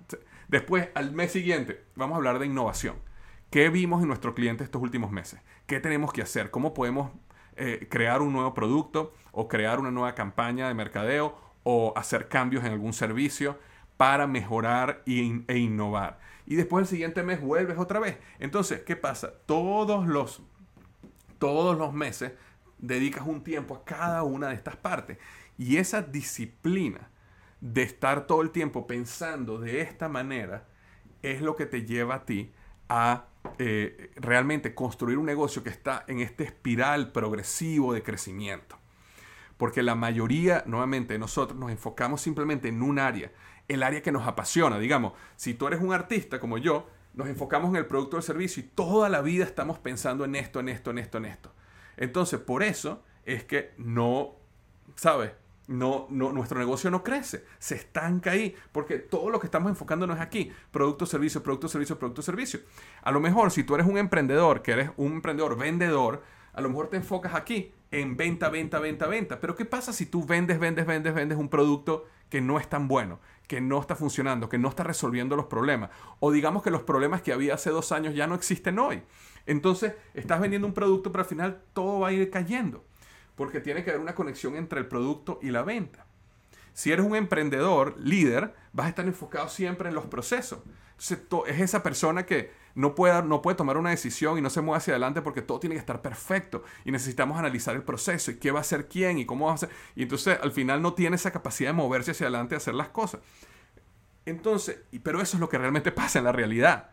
[0.46, 2.94] después al mes siguiente vamos a hablar de innovación.
[3.50, 5.40] ¿Qué vimos en nuestro cliente estos últimos meses?
[5.66, 6.52] ¿Qué tenemos que hacer?
[6.52, 7.10] ¿Cómo podemos
[7.58, 12.64] eh, crear un nuevo producto o crear una nueva campaña de mercadeo o hacer cambios
[12.64, 13.58] en algún servicio
[13.96, 16.20] para mejorar e innovar.
[16.46, 18.16] Y después el siguiente mes vuelves otra vez.
[18.38, 19.32] Entonces, ¿qué pasa?
[19.44, 20.40] Todos los,
[21.38, 22.32] todos los meses
[22.78, 25.18] dedicas un tiempo a cada una de estas partes.
[25.58, 27.10] Y esa disciplina
[27.60, 30.68] de estar todo el tiempo pensando de esta manera
[31.22, 32.52] es lo que te lleva a ti
[32.88, 33.26] a
[33.58, 38.76] eh, realmente construir un negocio que está en este espiral progresivo de crecimiento.
[39.56, 43.32] Porque la mayoría, nuevamente, nosotros nos enfocamos simplemente en un área,
[43.66, 44.78] el área que nos apasiona.
[44.78, 48.24] Digamos, si tú eres un artista como yo, nos enfocamos en el producto o el
[48.24, 51.52] servicio y toda la vida estamos pensando en esto, en esto, en esto, en esto.
[51.96, 54.36] Entonces, por eso es que no,
[54.94, 55.32] ¿sabes?
[55.68, 60.06] No, no, nuestro negocio no crece, se estanca ahí, porque todo lo que estamos enfocando
[60.06, 62.60] no es aquí, producto, servicio, producto, servicio, producto, servicio.
[63.02, 66.22] A lo mejor si tú eres un emprendedor, que eres un emprendedor vendedor,
[66.54, 69.40] a lo mejor te enfocas aquí en venta, venta, venta, venta.
[69.40, 72.88] Pero ¿qué pasa si tú vendes, vendes, vendes, vendes un producto que no es tan
[72.88, 75.90] bueno, que no está funcionando, que no está resolviendo los problemas?
[76.18, 79.02] O digamos que los problemas que había hace dos años ya no existen hoy.
[79.44, 82.84] Entonces, estás vendiendo un producto, pero al final todo va a ir cayendo
[83.38, 86.04] porque tiene que haber una conexión entre el producto y la venta.
[86.74, 90.58] Si eres un emprendedor, líder, vas a estar enfocado siempre en los procesos.
[91.10, 94.60] Entonces, es esa persona que no puede, no puede tomar una decisión y no se
[94.60, 96.64] mueve hacia adelante porque todo tiene que estar perfecto.
[96.84, 99.54] Y necesitamos analizar el proceso y qué va a hacer quién y cómo va a
[99.54, 99.70] hacer.
[99.94, 102.88] Y entonces al final no tiene esa capacidad de moverse hacia adelante y hacer las
[102.88, 103.20] cosas.
[104.26, 106.90] Entonces, pero eso es lo que realmente pasa en la realidad.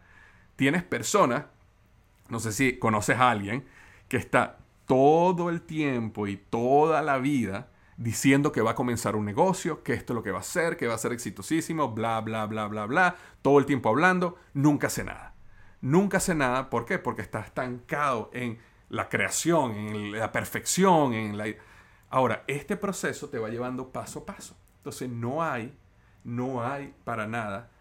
[0.56, 1.46] Tienes personas,
[2.30, 3.66] no sé si conoces a alguien,
[4.08, 9.26] que está todo el tiempo y toda la vida diciendo que va a comenzar un
[9.26, 12.20] negocio, que esto es lo que va a hacer, que va a ser exitosísimo, bla,
[12.22, 15.34] bla, bla, bla, bla, todo el tiempo hablando, nunca hace nada.
[15.82, 17.00] Nunca hace nada, ¿por qué?
[17.00, 18.60] Porque está estancado en
[18.90, 21.46] la creación, en la perfección, en la...
[22.10, 24.58] Ahora, este proceso te va llevando paso a paso.
[24.78, 25.78] Entonces no hay,
[26.24, 27.72] no hay para nada,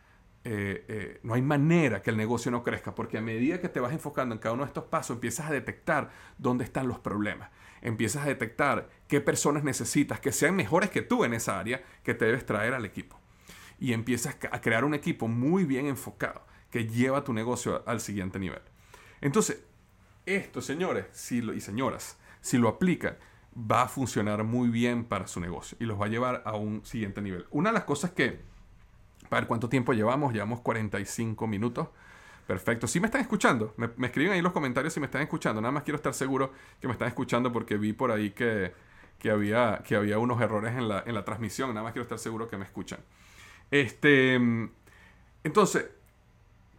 [0.45, 3.81] eh, eh, no hay manera que el negocio no crezca, porque a medida que te
[3.81, 7.51] vas enfocando en cada uno de estos pasos, empiezas a detectar dónde están los problemas
[7.85, 12.15] empiezas a detectar qué personas necesitas que sean mejores que tú en esa área que
[12.15, 13.21] te debes traer al equipo.
[13.79, 18.39] Y empiezas a crear un equipo muy bien enfocado que lleva tu negocio al siguiente
[18.39, 18.63] nivel.
[19.21, 19.63] Entonces,
[20.27, 23.17] esto, señores si y señoras, si lo aplican,
[23.57, 26.85] va a funcionar muy bien para su negocio y los va a llevar a un
[26.85, 27.47] siguiente nivel.
[27.51, 28.41] Una de las cosas que,
[29.29, 31.89] para ver cuánto tiempo llevamos, llevamos 45 minutos.
[32.47, 32.87] Perfecto.
[32.87, 35.61] Si me están escuchando, me, escriben ahí los comentarios si me están escuchando.
[35.61, 38.73] Nada más quiero estar seguro que me están escuchando porque vi por ahí que,
[39.31, 41.71] había, que había unos errores en la, en la, transmisión.
[41.71, 43.01] Nada más quiero estar seguro que me escuchan.
[43.71, 44.35] Este,
[45.43, 45.87] entonces,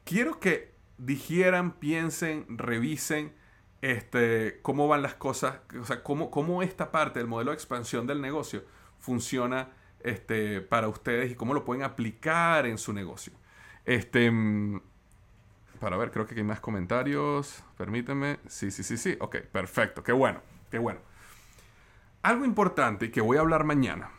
[0.04, 3.34] quiero que dijeran, piensen, revisen
[3.82, 8.08] este, cómo van las cosas, o sea, cómo, cómo esta parte del modelo de expansión
[8.08, 8.64] del negocio
[9.00, 9.70] funciona
[10.06, 13.34] este, para ustedes y cómo lo pueden aplicar en su negocio.
[13.84, 14.32] Este,
[15.80, 17.64] para ver, creo que hay más comentarios.
[17.76, 18.38] Permíteme.
[18.47, 19.18] Sí, sí, sí, sí.
[19.20, 20.03] Ok, perfecto.
[20.03, 20.99] Qué bueno, qué bueno.
[22.22, 24.12] Algo importante que voy a hablar mañana.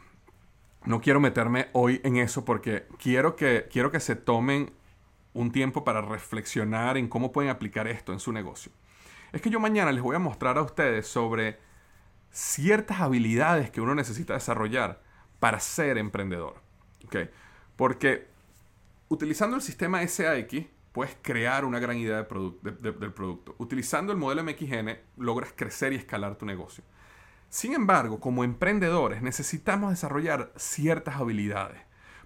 [0.84, 4.72] No quiero meterme hoy en eso porque quiero que, quiero que se tomen
[5.34, 8.72] un tiempo para reflexionar en cómo pueden aplicar esto en su negocio.
[9.32, 11.58] Es que yo mañana les voy a mostrar a ustedes sobre
[12.30, 15.05] ciertas habilidades que uno necesita desarrollar
[15.38, 16.54] para ser emprendedor.
[17.04, 17.16] ¿ok?
[17.76, 18.26] Porque
[19.08, 22.26] utilizando el sistema SAX, puedes crear una gran idea
[22.62, 23.54] del producto.
[23.58, 26.84] Utilizando el modelo MXN logras crecer y escalar tu negocio.
[27.48, 31.80] Sin embargo, como emprendedores necesitamos desarrollar ciertas habilidades.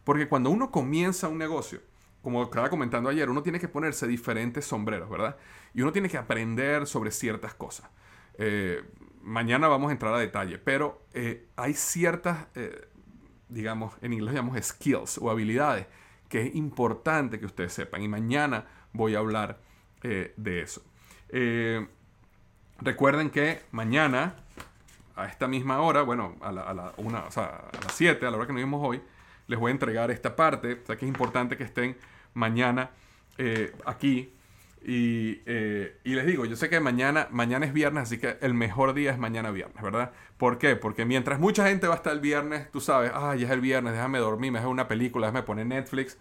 [0.04, 1.80] Porque cuando uno comienza un negocio,
[2.22, 5.36] como estaba comentando ayer, uno tiene que ponerse diferentes sombreros, ¿verdad?
[5.74, 7.88] Y uno tiene que aprender sobre ciertas cosas.
[8.38, 8.82] Eh,
[9.22, 12.88] mañana vamos a entrar a detalle, pero eh, hay ciertas, eh,
[13.51, 15.86] digamos, en inglés llamamos skills o habilidades
[16.28, 18.03] que es importante que ustedes sepan.
[18.03, 19.59] Y mañana voy a hablar
[20.03, 20.82] eh, de eso.
[21.28, 21.86] Eh,
[22.78, 24.36] recuerden que mañana,
[25.16, 28.36] a esta misma hora, bueno, a, la, una, o sea, a las 7, a la
[28.36, 29.03] hora que nos vimos hoy,
[29.48, 30.80] les voy a entregar esta parte.
[30.82, 31.96] O sea que es importante que estén
[32.32, 32.90] mañana
[33.36, 34.32] eh, aquí
[34.82, 38.54] y, eh, y, les digo, yo sé que mañana, mañana es viernes, así que el
[38.54, 40.12] mejor día es mañana viernes, ¿verdad?
[40.38, 40.74] ¿Por qué?
[40.74, 43.92] Porque mientras mucha gente va a estar el viernes, tú sabes, ya es el viernes,
[43.92, 46.18] déjame dormir, me una película, déjame poner Netflix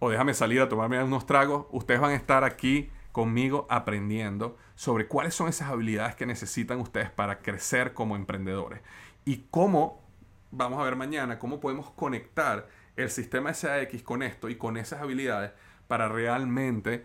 [0.00, 5.06] o déjame salir a tomarme unos tragos, ustedes van a estar aquí conmigo aprendiendo sobre
[5.06, 8.80] cuáles son esas habilidades que necesitan ustedes para crecer como emprendedores
[9.24, 10.02] y cómo,
[10.50, 15.00] vamos a ver mañana, cómo podemos conectar el sistema SAX con esto y con esas
[15.00, 15.52] habilidades
[15.88, 17.04] para realmente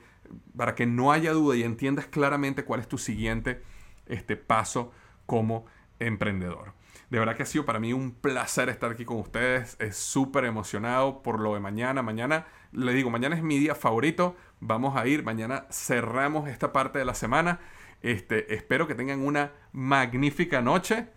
[0.55, 3.61] para que no haya duda y entiendas claramente cuál es tu siguiente
[4.05, 4.91] este, paso
[5.25, 5.65] como
[5.99, 6.73] emprendedor.
[7.09, 9.75] De verdad que ha sido para mí un placer estar aquí con ustedes.
[9.79, 12.01] Es súper emocionado por lo de mañana.
[12.01, 14.35] Mañana, le digo, mañana es mi día favorito.
[14.61, 15.23] Vamos a ir.
[15.23, 17.59] Mañana cerramos esta parte de la semana.
[18.01, 21.09] Este, espero que tengan una magnífica noche.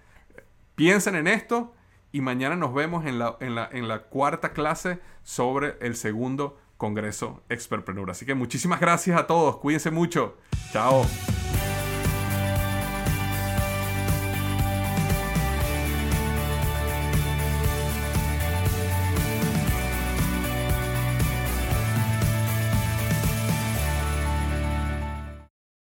[0.75, 1.75] Piensen en esto
[2.11, 6.59] y mañana nos vemos en la, en la, en la cuarta clase sobre el segundo
[6.77, 8.11] Congreso Expertpreneur.
[8.11, 9.59] Así que muchísimas gracias a todos.
[9.59, 10.37] Cuídense mucho.
[10.73, 11.05] Chao.